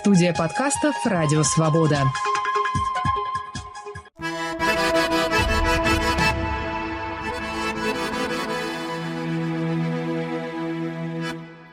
Студия 0.00 0.34
подкастов 0.34 0.96
«Радио 1.06 1.44
Свобода». 1.44 2.02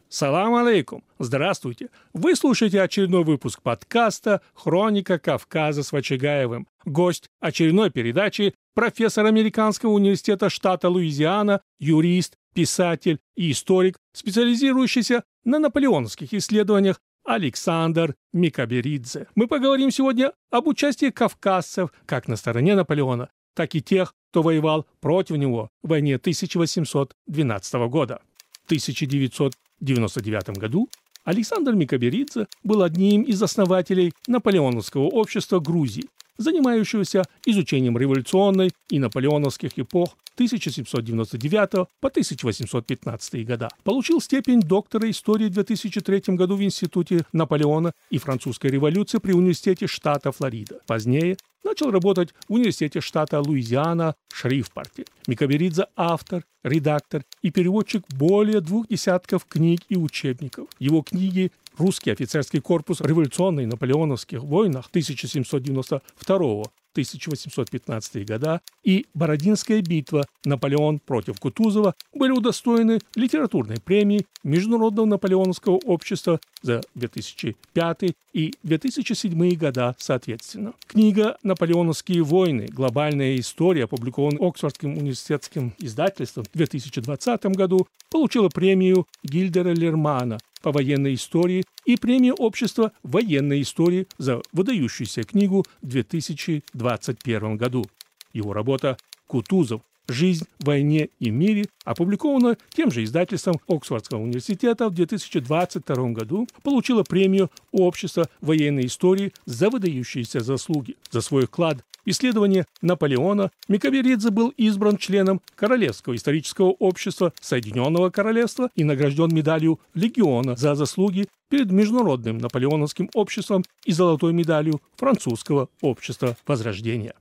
Салам 0.08 0.54
алейкум! 0.54 1.04
Здравствуйте! 1.18 1.90
Вы 2.14 2.36
слушаете 2.36 2.84
очередной 2.84 3.24
выпуск 3.24 3.64
подкаста 3.64 4.42
«Хроника 4.54 5.18
Кавказа» 5.18 5.82
с 5.82 5.92
Вачагаевым. 5.92 6.68
Гость 6.86 7.28
очередной 7.40 7.90
передачи– 7.90 8.54
профессор 8.76 9.26
Американского 9.26 9.94
университета 9.94 10.52
штата 10.52 10.90
Луизиана, 10.90 11.62
юрист, 11.80 12.36
писатель 12.54 13.18
и 13.36 13.52
историк, 13.52 13.98
специализирующийся 14.14 15.24
на 15.44 15.58
наполеоновских 15.58 16.36
исследованиях 16.36 17.02
Александр 17.34 18.16
Микаберидзе. 18.34 19.28
Мы 19.36 19.48
поговорим 19.48 19.90
сегодня 19.90 20.34
об 20.50 20.68
участии 20.68 21.12
кавказцев 21.12 21.90
как 22.06 22.28
на 22.28 22.36
стороне 22.36 22.76
Наполеона, 22.76 23.30
так 23.56 23.74
и 23.74 23.82
тех, 23.82 24.14
кто 24.32 24.42
воевал 24.42 24.86
против 25.00 25.38
него 25.38 25.70
в 25.82 25.88
войне 25.90 26.16
1812 26.16 27.74
года. 27.88 28.22
В 28.64 28.66
1999 28.66 30.58
году 30.58 30.90
Александр 31.24 31.74
Микаберидзе 31.74 32.48
был 32.64 32.84
одним 32.84 33.22
из 33.22 33.42
основателей 33.42 34.12
Наполеоновского 34.28 35.04
общества 35.04 35.62
Грузии, 35.62 36.10
занимающегося 36.42 37.24
изучением 37.46 37.98
революционной 37.98 38.72
и 38.90 39.00
наполеоновских 39.00 39.72
эпох 39.78 40.18
1799 40.36 41.72
по 42.00 42.08
1815 42.08 43.46
года. 43.46 43.70
Получил 43.84 44.22
степень 44.22 44.62
доктора 44.62 45.10
истории 45.10 45.46
в 45.46 45.52
2003 45.52 46.36
году 46.36 46.56
в 46.56 46.64
Институте 46.64 47.26
Наполеона 47.34 47.94
и 48.10 48.18
французской 48.18 48.68
революции 48.68 49.20
при 49.20 49.34
Университете 49.34 49.88
штата 49.88 50.32
Флорида. 50.32 50.80
Позднее 50.88 51.38
начал 51.64 51.92
работать 51.92 52.30
в 52.48 52.54
Университете 52.54 53.02
штата 53.02 53.40
Луизиана 53.40 54.16
в 54.30 54.38
Шрифпорте. 54.38 55.06
Микаберидзе– 55.28 55.86
автор, 55.96 56.44
редактор 56.64 57.24
и 57.42 57.52
переводчик 57.52 58.04
более 58.10 58.62
двух 58.62 58.88
десятков 58.88 59.46
книг 59.46 59.82
и 59.90 59.96
учебников. 59.96 60.68
Его 60.80 61.02
книги 61.02 61.52
«Русский 61.82 62.12
офицерский 62.12 62.62
корпус 62.62 63.02
революционной 63.02 63.66
наполеоновских 63.66 64.44
войнах 64.44 64.86
1792 64.92 66.66
1815 66.92 68.26
года 68.28 68.62
и 68.84 69.06
Бородинская 69.14 69.82
битва 69.82 70.26
Наполеон 70.46 71.00
против 71.00 71.40
Кутузова 71.40 71.96
были 72.14 72.32
удостоены 72.32 73.00
литературной 73.16 73.78
премии 73.80 74.26
Международного 74.44 75.06
наполеоновского 75.06 75.80
общества 75.86 76.40
за 76.62 76.82
2005 76.96 78.16
и 78.34 78.54
2007 78.64 79.56
года 79.56 79.96
соответственно. 79.98 80.74
Книга 80.88 81.38
«Наполеоновские 81.44 82.24
войны. 82.24 82.68
Глобальная 82.70 83.38
история», 83.38 83.86
опубликованная 83.86 84.48
Оксфордским 84.48 84.98
университетским 84.98 85.74
издательством 85.80 86.44
в 86.44 86.58
2020 86.58 87.46
году, 87.46 87.88
получила 88.10 88.50
премию 88.50 89.08
Гильдера 89.24 89.74
Лермана 89.74 90.38
по 90.62 90.72
военной 90.72 91.16
истории 91.16 91.64
и 91.86 91.98
премию 91.98 92.36
Общества 92.36 92.92
военной 93.04 93.62
истории 93.62 94.08
за 94.18 94.42
выдающуюся 94.52 95.24
книгу 95.24 95.66
в 95.82 95.88
2021 95.88 97.58
году. 97.58 97.86
Его 98.34 98.54
работа 98.54 98.98
«Кутузов. 99.28 99.82
«Жизнь 100.08 100.46
войне 100.60 101.10
и 101.20 101.30
мире», 101.30 101.66
опубликована 101.86 102.58
тем 102.74 102.92
же 102.92 103.04
издательством 103.04 103.62
Оксфордского 103.68 104.20
университета 104.20 104.90
в 104.90 104.94
2022 104.94 106.10
году, 106.10 106.48
получила 106.64 107.04
премию 107.04 107.50
Общества 107.72 108.28
военной 108.42 108.88
истории 108.88 109.32
за 109.46 109.70
выдающиеся 109.70 110.42
заслуги. 110.42 110.98
За 111.12 111.22
свой 111.22 111.46
вклад 111.46 111.86
в 112.06 112.10
исследование 112.10 112.66
Наполеона 112.82 113.52
Микаберидзе 113.68 114.30
был 114.30 114.50
избран 114.58 114.98
членом 114.98 115.42
Королевского 115.56 116.16
исторического 116.16 116.76
общества 116.80 117.34
Соединенного 117.40 118.10
Королевства 118.10 118.70
и 118.76 118.84
награжден 118.84 119.34
медалью 119.34 119.80
Легиона 119.94 120.56
за 120.56 120.76
заслуги 120.76 121.28
перед 121.50 121.72
Международным 121.72 122.38
Наполеоновским 122.38 123.10
обществом 123.14 123.64
и 123.86 123.92
золотой 123.92 124.34
медалью 124.34 124.82
Французского 124.96 125.70
общества 125.82 126.38
Возрождения. 126.48 127.14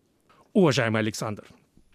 Уважаемый 0.53 1.01
Александр, 1.01 1.45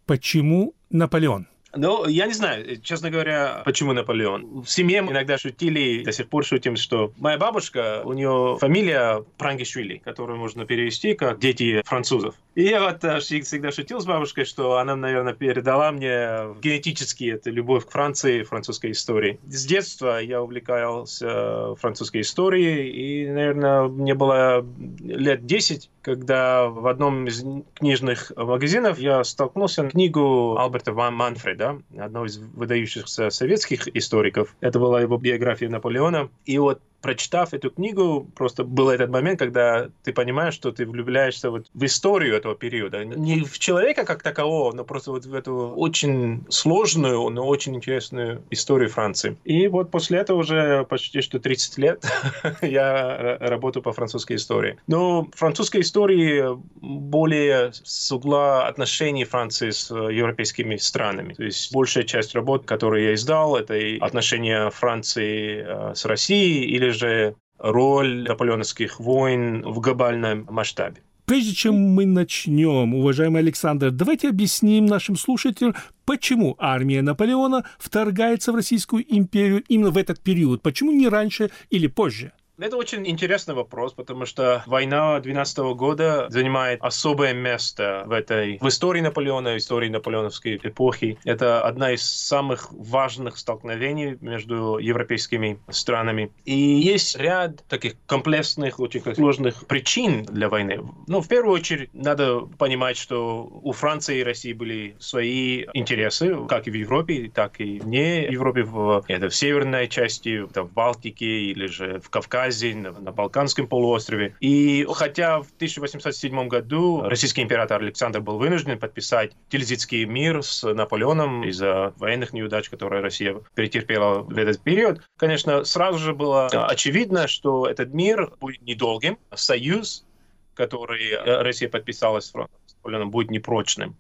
Почему 0.06 0.76
Наполеон? 0.92 1.48
Ну, 1.76 2.08
я 2.08 2.28
не 2.28 2.34
знаю, 2.34 2.80
честно 2.82 3.10
говоря, 3.10 3.64
почему 3.66 3.92
Наполеон. 3.92 4.62
В 4.62 4.70
семье 4.70 5.00
иногда 5.00 5.38
шутили, 5.38 6.04
до 6.04 6.12
сих 6.12 6.30
пор 6.30 6.46
шутим, 6.46 6.78
что 6.78 7.12
моя 7.18 7.38
бабушка, 7.38 8.02
у 8.06 8.14
нее 8.14 8.58
фамилия 8.62 9.26
Прангишвили, 9.38 9.98
которую 9.98 10.40
можно 10.40 10.66
перевести 10.66 11.16
как 11.16 11.40
«дети 11.40 11.82
французов». 11.86 12.36
И 12.56 12.64
я 12.64 12.82
вот 12.82 13.04
э, 13.04 13.20
всегда 13.20 13.72
шутил 13.72 14.00
с 14.00 14.06
бабушкой, 14.06 14.46
что 14.46 14.78
она, 14.78 14.96
наверное, 14.96 15.34
передала 15.34 15.92
мне 15.92 16.56
генетически 16.62 17.26
эту 17.26 17.52
любовь 17.52 17.86
к 17.86 17.92
Франции, 17.92 18.44
французской 18.44 18.92
истории. 18.92 19.40
С 19.46 19.66
детства 19.66 20.22
я 20.22 20.42
увлекался 20.42 21.76
французской 21.76 22.22
историей, 22.22 22.90
и, 22.90 23.30
наверное, 23.30 23.84
мне 23.84 24.14
было 24.14 24.66
лет 25.00 25.46
10, 25.46 25.90
когда 26.02 26.68
в 26.68 26.88
одном 26.88 27.28
из 27.28 27.44
книжных 27.74 28.32
магазинов 28.38 29.00
я 29.00 29.24
столкнулся 29.26 29.84
с 29.84 29.92
книгу 29.92 30.58
Альберта 30.58 30.94
Ван 30.94 31.14
Манфреда, 31.14 31.82
одного 31.98 32.26
из 32.28 32.38
выдающихся 32.38 33.32
советских 33.32 33.90
историков. 33.96 34.56
Это 34.62 34.80
была 34.80 35.02
его 35.02 35.18
биография 35.18 35.68
Наполеона. 35.68 36.30
И 36.46 36.58
вот 36.58 36.80
прочитав 37.06 37.54
эту 37.54 37.70
книгу, 37.70 38.28
просто 38.36 38.64
был 38.64 38.90
этот 38.90 39.12
момент, 39.12 39.38
когда 39.38 39.90
ты 40.04 40.12
понимаешь, 40.12 40.56
что 40.56 40.72
ты 40.72 40.88
влюбляешься 40.88 41.52
вот 41.52 41.68
в 41.72 41.86
историю 41.86 42.36
этого 42.36 42.56
периода. 42.56 43.06
Не 43.06 43.44
в 43.44 43.60
человека 43.60 44.06
как 44.06 44.24
такового, 44.24 44.72
но 44.72 44.84
просто 44.84 45.12
вот 45.12 45.24
в 45.24 45.34
эту 45.36 45.54
очень 45.76 46.44
сложную, 46.50 47.30
но 47.30 47.46
очень 47.46 47.76
интересную 47.76 48.42
историю 48.50 48.90
Франции. 48.90 49.38
И 49.44 49.68
вот 49.68 49.92
после 49.92 50.18
этого 50.18 50.40
уже 50.40 50.84
почти 50.86 51.22
что 51.22 51.38
30 51.38 51.78
лет 51.78 52.04
я 52.64 53.38
работаю 53.40 53.84
по 53.84 53.94
французской 53.94 54.38
истории. 54.38 54.78
Но 54.88 55.28
французской 55.36 55.82
истории 55.82 56.44
более 56.82 57.72
с 57.84 58.12
угла 58.12 58.68
отношений 58.68 59.26
Франции 59.26 59.70
с 59.70 59.92
европейскими 59.94 60.78
странами. 60.78 61.34
То 61.34 61.44
есть 61.44 61.72
большая 61.72 62.04
часть 62.04 62.34
работ, 62.34 62.66
которые 62.66 63.10
я 63.10 63.14
издал, 63.14 63.56
это 63.58 63.76
и 63.76 64.00
отношения 64.00 64.72
Франции 64.72 65.64
э, 65.64 65.94
с 65.94 66.04
Россией 66.06 66.66
или 66.66 66.95
же 66.96 67.36
роль 67.58 68.24
наполеоновских 68.24 69.00
войн 69.00 69.62
в 69.62 69.80
глобальном 69.80 70.48
масштабе. 70.50 71.02
Прежде 71.26 71.54
чем 71.54 71.76
мы 71.76 72.06
начнем, 72.06 72.94
уважаемый 72.94 73.42
Александр, 73.42 73.90
давайте 73.90 74.30
объясним 74.30 74.86
нашим 74.86 75.16
слушателям, 75.16 75.74
почему 76.06 76.56
армия 76.60 77.02
Наполеона 77.02 77.66
вторгается 77.80 78.52
в 78.52 78.56
Российскую 78.56 79.04
империю 79.08 79.64
именно 79.68 79.90
в 79.90 79.98
этот 79.98 80.22
период, 80.22 80.62
почему 80.62 80.92
не 80.92 81.08
раньше 81.08 81.50
или 81.72 81.88
позже. 81.88 82.32
Это 82.58 82.78
очень 82.78 83.06
интересный 83.06 83.54
вопрос, 83.54 83.92
потому 83.92 84.26
что 84.26 84.64
война 84.66 85.20
12 85.20 85.58
года 85.76 86.28
занимает 86.30 86.80
особое 86.82 87.34
место 87.34 88.04
в 88.06 88.12
этой 88.14 88.58
в 88.60 88.68
истории 88.70 89.02
Наполеона, 89.02 89.54
в 89.54 89.58
истории 89.58 89.90
наполеоновской 89.90 90.56
эпохи. 90.64 91.18
Это 91.26 91.62
одна 91.64 91.92
из 91.92 92.04
самых 92.04 92.72
важных 92.72 93.38
столкновений 93.38 94.18
между 94.22 94.78
европейскими 94.78 95.60
странами. 95.70 96.32
И 96.46 96.56
есть 96.56 97.18
ряд 97.18 97.66
таких 97.68 97.96
комплексных, 98.08 98.80
очень 98.80 99.04
сложных 99.16 99.68
причин 99.68 100.24
для 100.24 100.48
войны. 100.48 100.80
Ну, 101.08 101.20
в 101.20 101.28
первую 101.28 101.56
очередь, 101.56 101.90
надо 101.94 102.40
понимать, 102.58 102.96
что 102.96 103.50
у 103.64 103.74
Франции 103.74 104.20
и 104.20 104.24
России 104.24 104.54
были 104.54 104.96
свои 105.00 105.66
интересы, 105.74 106.38
как 106.48 106.68
и 106.68 106.72
в 106.72 106.76
Европе, 106.76 107.30
так 107.34 107.60
и 107.60 107.80
вне 107.80 108.26
Европы, 108.28 108.64
в, 108.64 109.04
это 109.10 109.28
в 109.28 109.36
северной 109.36 109.90
части, 109.90 110.46
это 110.46 110.64
в 110.64 110.72
Балтике 110.72 111.26
или 111.26 111.66
же 111.66 112.00
в 112.00 112.10
Кавказе 112.10 112.45
Азии, 112.46 112.74
на, 112.74 113.12
Балканском 113.12 113.68
полуострове. 113.68 114.36
И 114.40 114.86
хотя 114.94 115.42
в 115.42 115.48
1807 115.56 116.48
году 116.48 117.02
российский 117.02 117.42
император 117.42 117.82
Александр 117.82 118.22
был 118.22 118.38
вынужден 118.38 118.80
подписать 118.80 119.32
Тильзитский 119.50 120.06
мир 120.06 120.44
с 120.44 120.64
Наполеоном 120.64 121.44
из-за 121.44 121.94
военных 121.98 122.34
неудач, 122.34 122.70
которые 122.70 123.02
Россия 123.02 123.42
перетерпела 123.54 124.20
в 124.20 124.38
этот 124.38 124.62
период, 124.62 125.02
конечно, 125.18 125.64
сразу 125.66 126.00
же 126.00 126.14
было 126.14 126.48
очевидно, 126.48 127.28
что 127.28 127.68
этот 127.68 127.94
мир 127.94 128.32
будет 128.40 128.62
недолгим, 128.62 129.18
союз, 129.34 130.06
который 130.54 131.16
Россия 131.44 131.70
подписала 131.70 132.20
с 132.20 132.34
Наполеоном, 132.34 133.12
будет 133.12 133.32
непрочным. 133.32 133.96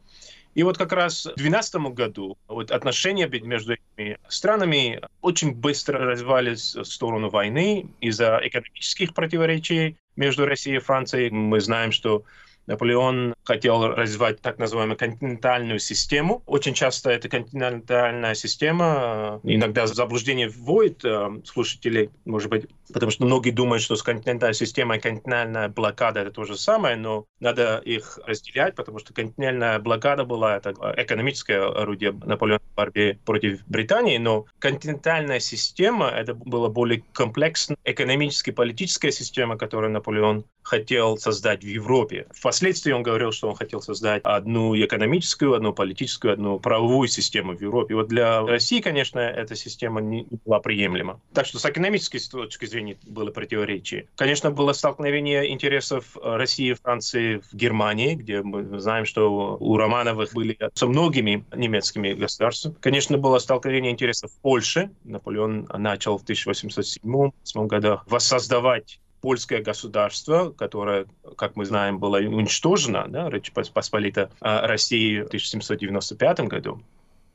И 0.55 0.63
вот 0.63 0.77
как 0.77 0.93
раз 0.93 1.25
в 1.25 1.35
2012 1.35 1.75
году 1.93 2.37
вот 2.47 2.71
отношения 2.71 3.27
между 3.27 3.73
этими 3.73 4.17
странами 4.29 5.01
очень 5.21 5.53
быстро 5.53 5.99
развивались 5.99 6.75
в 6.75 6.85
сторону 6.85 7.29
войны 7.29 7.89
из-за 7.99 8.39
экономических 8.41 9.13
противоречий 9.13 9.97
между 10.15 10.45
Россией 10.45 10.77
и 10.77 10.79
Францией. 10.79 11.29
Мы 11.29 11.59
знаем, 11.59 11.91
что 11.91 12.23
Наполеон 12.67 13.35
хотел 13.43 13.87
развивать 13.87 14.41
так 14.41 14.57
называемую 14.57 14.97
континентальную 14.97 15.79
систему. 15.79 16.43
Очень 16.45 16.73
часто 16.73 17.11
эта 17.11 17.29
континентальная 17.29 18.33
система 18.33 19.39
э, 19.43 19.53
иногда 19.53 19.87
заблуждение 19.87 20.49
вводит 20.49 21.05
э, 21.05 21.41
слушателей, 21.45 22.09
может 22.25 22.49
быть, 22.49 22.65
потому 22.91 23.11
что 23.11 23.25
многие 23.25 23.51
думают, 23.51 23.83
что 23.83 23.95
с 23.95 24.03
континентальной 24.03 24.55
системой 24.55 24.99
континентальная 24.99 25.69
блокада 25.69 26.21
это 26.21 26.31
то 26.31 26.43
же 26.43 26.57
самое, 26.57 26.95
но 26.95 27.25
надо 27.39 27.77
их 27.77 28.19
разделять, 28.25 28.75
потому 28.75 28.99
что 28.99 29.13
континентальная 29.13 29.79
блокада 29.79 30.25
была 30.25 30.57
это 30.57 30.73
экономическое 30.97 31.61
орудие 31.61 32.11
Наполеона 32.11 32.61
в 32.71 32.75
борьбе 32.75 33.19
против 33.25 33.65
Британии, 33.67 34.17
но 34.17 34.45
континентальная 34.59 35.39
система 35.39 36.07
это 36.07 36.33
была 36.33 36.69
более 36.69 37.03
комплексная 37.13 37.77
экономическая 37.83 38.51
политическая 38.51 39.11
система, 39.11 39.57
которую 39.57 39.91
Наполеон 39.91 40.45
хотел 40.65 41.17
создать 41.17 41.63
в 41.63 41.67
Европе. 41.67 42.27
Впоследствии 42.33 42.91
он 42.91 43.03
говорил, 43.03 43.31
что 43.31 43.47
он 43.49 43.55
хотел 43.55 43.81
создать 43.81 44.21
одну 44.23 44.75
экономическую, 44.75 45.53
одну 45.53 45.73
политическую, 45.73 46.33
одну 46.33 46.59
правовую 46.59 47.07
систему 47.07 47.55
в 47.55 47.61
Европе. 47.61 47.95
Вот 47.95 48.07
для 48.07 48.41
России, 48.41 48.81
конечно, 48.81 49.19
эта 49.19 49.55
система 49.55 50.01
не 50.01 50.27
была 50.45 50.59
приемлема. 50.59 51.21
Так 51.33 51.45
что 51.45 51.59
с 51.59 51.65
экономической 51.65 52.19
точки 52.19 52.65
зрения 52.65 52.97
было 53.03 53.31
противоречие. 53.31 54.07
Конечно, 54.15 54.51
было 54.51 54.73
столкновение 54.73 55.51
интересов 55.51 56.17
России 56.21 56.73
Франции 56.73 57.41
в 57.51 57.55
Германии, 57.55 58.15
где 58.15 58.41
мы 58.41 58.79
знаем, 58.79 59.05
что 59.05 59.57
у 59.59 59.77
Романовых 59.77 60.33
были 60.33 60.57
со 60.73 60.87
многими 60.87 61.45
немецкими 61.55 62.13
государствами. 62.13 62.75
Конечно, 62.81 63.17
было 63.17 63.37
столкновение 63.37 63.91
интересов 63.91 64.31
в 64.31 64.41
Польше. 64.41 64.89
Наполеон 65.03 65.69
начал 65.77 66.17
в 66.17 66.23
1807 66.23 67.67
годах 67.67 68.03
воссоздавать 68.07 68.99
польское 69.25 69.59
государство, 69.59 70.51
которое, 70.51 71.07
как 71.35 71.55
мы 71.55 71.65
знаем, 71.65 71.97
было 71.97 72.17
уничтожено, 72.17 73.05
да, 73.07 73.27
Речь 73.27 73.51
Посполита 73.51 74.29
а, 74.39 74.67
России 74.67 75.21
в 75.21 75.25
1795 75.25 76.41
году. 76.41 76.79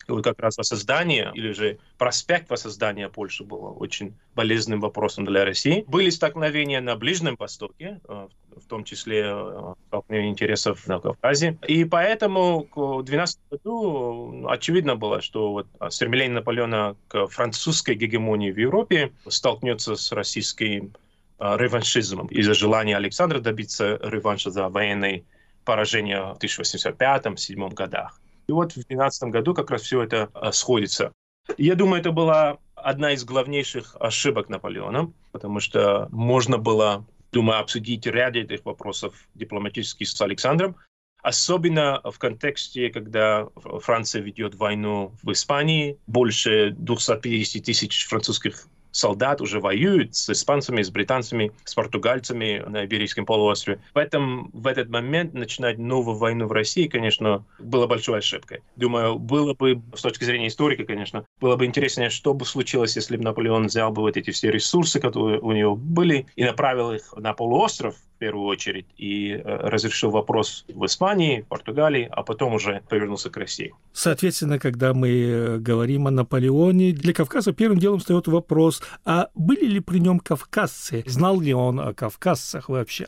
И 0.06 0.12
вот 0.12 0.22
как 0.22 0.38
раз 0.38 0.56
воссоздание 0.56 1.32
или 1.34 1.50
же 1.50 1.78
проспект 1.98 2.48
воссоздания 2.48 3.08
Польши 3.08 3.42
было 3.42 3.70
очень 3.70 4.14
болезненным 4.36 4.80
вопросом 4.80 5.24
для 5.24 5.44
России. 5.44 5.84
Были 5.88 6.10
столкновения 6.10 6.80
на 6.80 6.94
Ближнем 6.94 7.34
Востоке, 7.36 8.00
а, 8.06 8.28
в 8.56 8.68
том 8.68 8.84
числе 8.84 9.24
а, 9.26 9.74
столкновения 9.88 10.30
интересов 10.30 10.86
на 10.86 11.00
Кавказе. 11.00 11.58
И 11.66 11.84
поэтому 11.84 12.68
к 12.72 13.02
12 13.02 13.40
году 13.50 14.46
очевидно 14.46 14.94
было, 14.94 15.20
что 15.20 15.50
вот 15.50 15.66
стремление 15.88 16.34
Наполеона 16.34 16.94
к 17.08 17.26
французской 17.26 17.96
гегемонии 17.96 18.52
в 18.52 18.58
Европе 18.60 19.10
столкнется 19.26 19.96
с 19.96 20.12
российской 20.12 20.92
реваншизмом 21.40 22.26
из-за 22.26 22.54
желания 22.54 22.96
Александра 22.96 23.40
добиться 23.40 23.98
реванша 24.02 24.50
за 24.50 24.68
военное 24.68 25.24
поражение 25.64 26.34
в 26.34 26.38
1805-1807 26.38 27.74
годах. 27.74 28.20
И 28.46 28.52
вот 28.52 28.72
в 28.72 28.86
12 28.86 29.30
году 29.30 29.54
как 29.54 29.70
раз 29.70 29.82
все 29.82 30.02
это 30.02 30.30
э, 30.34 30.52
сходится. 30.52 31.12
Я 31.56 31.74
думаю, 31.74 32.00
это 32.00 32.12
была 32.12 32.58
одна 32.74 33.12
из 33.12 33.24
главнейших 33.24 33.96
ошибок 34.00 34.48
Наполеона, 34.48 35.12
потому 35.32 35.60
что 35.60 36.08
можно 36.10 36.58
было, 36.58 37.06
думаю, 37.32 37.60
обсудить 37.60 38.06
ряд 38.06 38.36
этих 38.36 38.64
вопросов 38.64 39.14
дипломатически 39.34 40.04
с 40.04 40.20
Александром, 40.20 40.76
Особенно 41.22 42.00
в 42.02 42.18
контексте, 42.18 42.88
когда 42.88 43.46
Франция 43.54 44.22
ведет 44.22 44.54
войну 44.54 45.12
в 45.22 45.32
Испании, 45.32 45.98
больше 46.06 46.70
250 46.70 47.62
тысяч 47.62 48.06
французских 48.06 48.66
солдат 48.90 49.40
уже 49.40 49.60
воюют 49.60 50.14
с 50.14 50.30
испанцами, 50.30 50.82
с 50.82 50.90
британцами, 50.90 51.52
с 51.64 51.74
португальцами 51.74 52.64
на 52.66 52.84
Иберийском 52.84 53.26
полуострове. 53.26 53.80
Поэтому 53.92 54.50
в 54.52 54.66
этот 54.66 54.88
момент 54.88 55.34
начинать 55.34 55.78
новую 55.78 56.16
войну 56.16 56.46
в 56.46 56.52
России, 56.52 56.86
конечно, 56.86 57.44
было 57.58 57.86
большой 57.86 58.18
ошибкой. 58.18 58.60
Думаю, 58.76 59.18
было 59.18 59.54
бы, 59.54 59.80
с 59.94 60.02
точки 60.02 60.24
зрения 60.24 60.48
историка, 60.48 60.84
конечно, 60.84 61.24
было 61.40 61.56
бы 61.56 61.66
интереснее, 61.66 62.10
что 62.10 62.34
бы 62.34 62.44
случилось, 62.44 62.96
если 62.96 63.16
бы 63.16 63.24
Наполеон 63.24 63.66
взял 63.66 63.90
бы 63.90 64.02
вот 64.02 64.16
эти 64.16 64.30
все 64.30 64.50
ресурсы, 64.50 65.00
которые 65.00 65.40
у 65.40 65.52
него 65.52 65.76
были, 65.76 66.26
и 66.36 66.44
направил 66.44 66.92
их 66.92 67.14
на 67.16 67.32
полуостров, 67.32 67.94
первую 68.20 68.46
очередь 68.46 68.86
и 68.96 69.32
э, 69.32 69.40
разрешил 69.44 70.10
вопрос 70.10 70.64
в 70.68 70.84
Испании, 70.84 71.44
Португалии, 71.48 72.08
а 72.12 72.22
потом 72.22 72.54
уже 72.54 72.82
повернулся 72.88 73.30
к 73.30 73.36
России. 73.36 73.74
Соответственно, 73.92 74.58
когда 74.60 74.94
мы 74.94 75.08
э, 75.08 75.58
говорим 75.58 76.06
о 76.06 76.10
Наполеоне, 76.10 76.92
для 76.92 77.14
Кавказа 77.14 77.52
первым 77.52 77.78
делом 77.78 77.98
встает 77.98 78.28
вопрос, 78.28 78.79
а 79.04 79.28
были 79.34 79.66
ли 79.66 79.80
при 79.80 79.98
нем 79.98 80.20
кавказцы? 80.20 81.04
Знал 81.06 81.40
ли 81.40 81.52
он 81.52 81.80
о 81.80 81.94
кавказцах 81.94 82.68
вообще? 82.68 83.06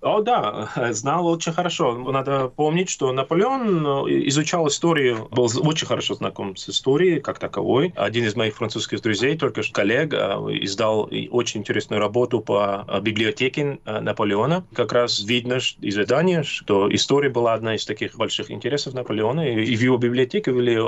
О, 0.00 0.20
да, 0.20 0.70
знал 0.92 1.26
очень 1.26 1.52
хорошо. 1.52 1.92
Надо 1.94 2.48
помнить, 2.48 2.88
что 2.88 3.12
Наполеон 3.12 4.06
э, 4.06 4.28
изучал 4.28 4.68
историю, 4.68 5.28
был 5.30 5.48
очень 5.62 5.86
хорошо 5.86 6.14
знаком 6.14 6.56
с 6.56 6.68
историей 6.68 7.20
как 7.20 7.38
таковой. 7.38 7.92
Один 7.96 8.24
из 8.24 8.36
моих 8.36 8.54
французских 8.54 9.02
друзей, 9.02 9.36
только 9.36 9.62
что 9.62 9.72
коллега, 9.72 10.38
издал 10.50 11.10
очень 11.30 11.60
интересную 11.60 12.00
работу 12.00 12.40
по 12.40 12.84
э, 12.86 13.00
библиотеке 13.00 13.78
э, 13.84 14.00
Наполеона. 14.00 14.64
Как 14.72 14.92
раз 14.92 15.20
видно 15.24 15.54
из 15.54 15.98
издания, 15.98 16.44
что 16.44 16.94
история 16.94 17.28
была 17.28 17.54
одна 17.54 17.74
из 17.74 17.84
таких 17.84 18.16
больших 18.16 18.52
интересов 18.52 18.94
Наполеона. 18.94 19.52
И 19.52 19.74
в 19.74 19.80
его 19.80 19.96
библиотеке 19.98 20.52
были 20.52 20.78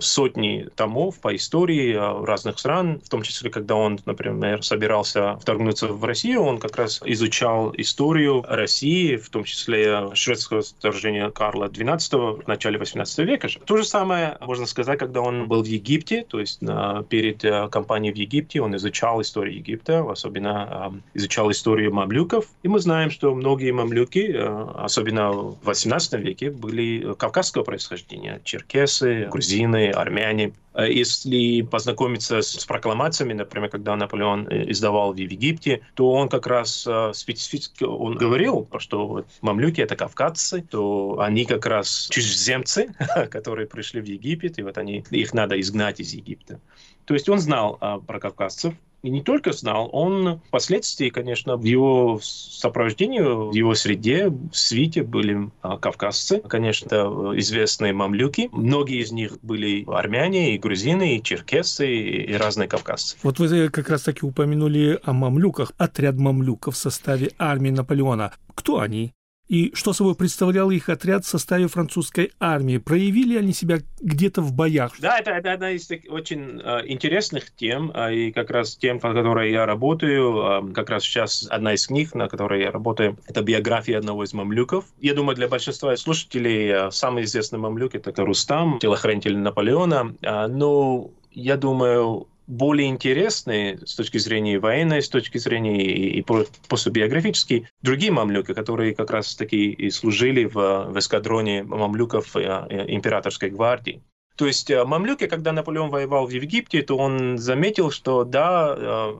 сотни 0.00 0.68
томов 0.74 1.20
по 1.20 1.36
истории 1.36 1.94
разных 2.24 2.58
стран, 2.58 3.00
в 3.04 3.10
том 3.10 3.22
числе, 3.22 3.50
когда 3.50 3.74
он, 3.74 3.98
например, 4.06 4.62
собирался 4.62 5.36
вторгнуться 5.40 5.88
в 5.88 6.02
Россию, 6.04 6.42
он 6.42 6.58
как 6.58 6.76
раз 6.76 7.02
изучал 7.04 7.74
историю 7.76 8.44
России, 8.56 9.16
в 9.16 9.28
том 9.30 9.44
числе 9.44 10.14
шведского 10.14 10.62
вторжения 10.62 11.30
Карла 11.30 11.66
XII 11.66 12.42
в 12.44 12.48
начале 12.48 12.78
XVIII 12.78 13.24
века. 13.24 13.48
То 13.64 13.76
же 13.76 13.84
самое 13.84 14.36
можно 14.40 14.66
сказать, 14.66 14.98
когда 14.98 15.20
он 15.20 15.48
был 15.48 15.62
в 15.62 15.66
Египте, 15.66 16.24
то 16.28 16.40
есть 16.40 16.62
на, 16.62 17.02
перед 17.04 17.44
э, 17.44 17.68
кампанией 17.68 18.12
в 18.12 18.16
Египте 18.16 18.60
он 18.60 18.76
изучал 18.76 19.20
историю 19.20 19.56
Египта, 19.56 20.10
особенно 20.10 20.92
э, 20.94 21.18
изучал 21.18 21.50
историю 21.50 21.92
мамлюков. 21.92 22.46
И 22.62 22.68
мы 22.68 22.78
знаем, 22.78 23.10
что 23.10 23.34
многие 23.34 23.72
мамлюки, 23.72 24.32
э, 24.32 24.66
особенно 24.76 25.32
в 25.32 25.68
XVIII 25.68 26.18
веке, 26.20 26.50
были 26.50 27.14
кавказского 27.14 27.64
происхождения. 27.64 28.40
Черкесы, 28.44 29.28
грузины, 29.30 29.90
армяне. 29.90 30.52
Э, 30.74 30.90
если 30.90 31.62
познакомиться 31.62 32.42
с 32.42 32.64
прокламациями, 32.64 33.32
например, 33.32 33.70
когда 33.70 33.96
Наполеон 33.96 34.48
э, 34.48 34.70
издавал 34.70 35.12
в 35.12 35.16
Египте, 35.16 35.80
то 35.94 36.10
он 36.10 36.28
как 36.28 36.46
раз 36.46 36.86
э, 36.86 37.12
специфически 37.14 37.84
он 37.84 38.16
говорил, 38.44 38.68
что 38.78 39.06
вот 39.06 39.26
мамлюки— 39.40 39.80
это 39.82 39.96
кавказцы, 39.96 40.62
то 40.62 41.18
они 41.20 41.44
как 41.44 41.66
раз 41.66 42.08
чужеземцы, 42.10 42.94
которые 43.30 43.66
пришли 43.66 44.00
в 44.00 44.04
Египет, 44.04 44.58
и 44.58 44.62
вот 44.62 44.78
они, 44.78 45.04
их 45.10 45.34
надо 45.34 45.60
изгнать 45.60 46.00
из 46.00 46.12
Египта. 46.12 46.60
То 47.04 47.14
есть 47.14 47.28
он 47.28 47.38
знал 47.38 47.78
а, 47.80 47.98
про 47.98 48.20
кавказцев, 48.20 48.74
и 49.04 49.10
не 49.10 49.22
только 49.22 49.52
знал, 49.52 49.90
он 49.92 50.40
впоследствии, 50.48 51.10
конечно, 51.10 51.56
в 51.56 51.64
его 51.64 52.18
сопровождении, 52.22 53.20
в 53.20 53.52
его 53.52 53.74
среде, 53.74 54.28
в 54.30 54.54
свите 54.54 55.02
были 55.02 55.50
а, 55.60 55.76
кавказцы, 55.76 56.40
конечно, 56.40 56.96
известные 57.36 57.92
мамлюки. 57.92 58.48
Многие 58.50 59.02
из 59.02 59.12
них 59.12 59.38
были 59.42 59.84
армяне, 59.86 60.54
и 60.54 60.58
грузины, 60.58 61.16
и 61.16 61.22
черкесы, 61.22 61.86
и 61.94 62.32
разные 62.32 62.66
кавказцы. 62.66 63.18
Вот 63.22 63.38
вы 63.38 63.68
как 63.68 63.90
раз 63.90 64.04
таки 64.04 64.24
упомянули 64.24 64.98
о 65.04 65.12
мамлюках. 65.12 65.72
Отряд 65.76 66.16
мамлюков 66.16 66.74
в 66.74 66.78
составе 66.78 67.32
армии 67.38 67.70
Наполеона. 67.70 68.32
Кто 68.54 68.80
они? 68.80 69.12
И 69.48 69.72
что 69.74 69.92
собой 69.92 70.14
представлял 70.14 70.70
их 70.70 70.88
отряд 70.88 71.24
в 71.24 71.28
составе 71.28 71.68
французской 71.68 72.32
армии? 72.40 72.78
Проявили 72.78 73.36
они 73.36 73.52
себя 73.52 73.78
где-то 74.00 74.40
в 74.40 74.52
боях? 74.52 74.92
Да, 75.00 75.18
это, 75.18 75.32
это 75.32 75.52
одна 75.52 75.70
из 75.72 75.90
очень 76.08 76.60
э, 76.64 76.86
интересных 76.86 77.54
тем, 77.54 77.92
э, 77.94 78.14
и 78.14 78.32
как 78.32 78.50
раз 78.50 78.76
тем, 78.76 79.00
по 79.00 79.12
которой 79.12 79.52
я 79.52 79.66
работаю, 79.66 80.70
э, 80.70 80.72
как 80.72 80.88
раз 80.88 81.02
сейчас 81.02 81.46
одна 81.50 81.74
из 81.74 81.86
книг, 81.86 82.14
на 82.14 82.28
которой 82.28 82.62
я 82.62 82.70
работаю, 82.70 83.18
это 83.26 83.42
биография 83.42 83.98
одного 83.98 84.24
из 84.24 84.32
мамлюков. 84.32 84.86
Я 85.00 85.14
думаю, 85.14 85.36
для 85.36 85.48
большинства 85.48 85.94
слушателей 85.96 86.70
э, 86.70 86.90
самый 86.90 87.24
известный 87.24 87.58
мамлюк— 87.58 87.94
это 87.96 88.24
Рустам, 88.24 88.78
телохранитель 88.78 89.36
Наполеона, 89.36 90.14
э, 90.22 90.46
но 90.46 91.10
я 91.32 91.56
думаю, 91.56 92.28
более 92.46 92.88
интересные 92.88 93.78
с 93.86 93.94
точки 93.94 94.18
зрения 94.18 94.58
военной, 94.58 95.02
с 95.02 95.08
точки 95.08 95.38
зрения 95.38 95.82
и, 95.82 96.18
и 96.18 96.24
после 96.68 96.92
биографической, 96.92 97.68
другие 97.82 98.12
мамлюки, 98.12 98.52
которые 98.54 98.94
как 98.94 99.10
раз 99.10 99.34
таки 99.34 99.70
и 99.70 99.90
служили 99.90 100.44
в, 100.44 100.54
в 100.90 100.98
эскадроне 100.98 101.62
мамлюков 101.62 102.36
э, 102.36 102.40
э, 102.40 102.84
императорской 102.88 103.50
гвардии. 103.50 104.02
То 104.36 104.46
есть 104.46 104.70
э, 104.70 104.84
мамлюки, 104.84 105.26
когда 105.26 105.52
Наполеон 105.52 105.90
воевал 105.90 106.26
в 106.26 106.30
Египте, 106.30 106.82
то 106.82 106.96
он 106.96 107.38
заметил, 107.38 107.90
что 107.90 108.24
да, 108.24 108.74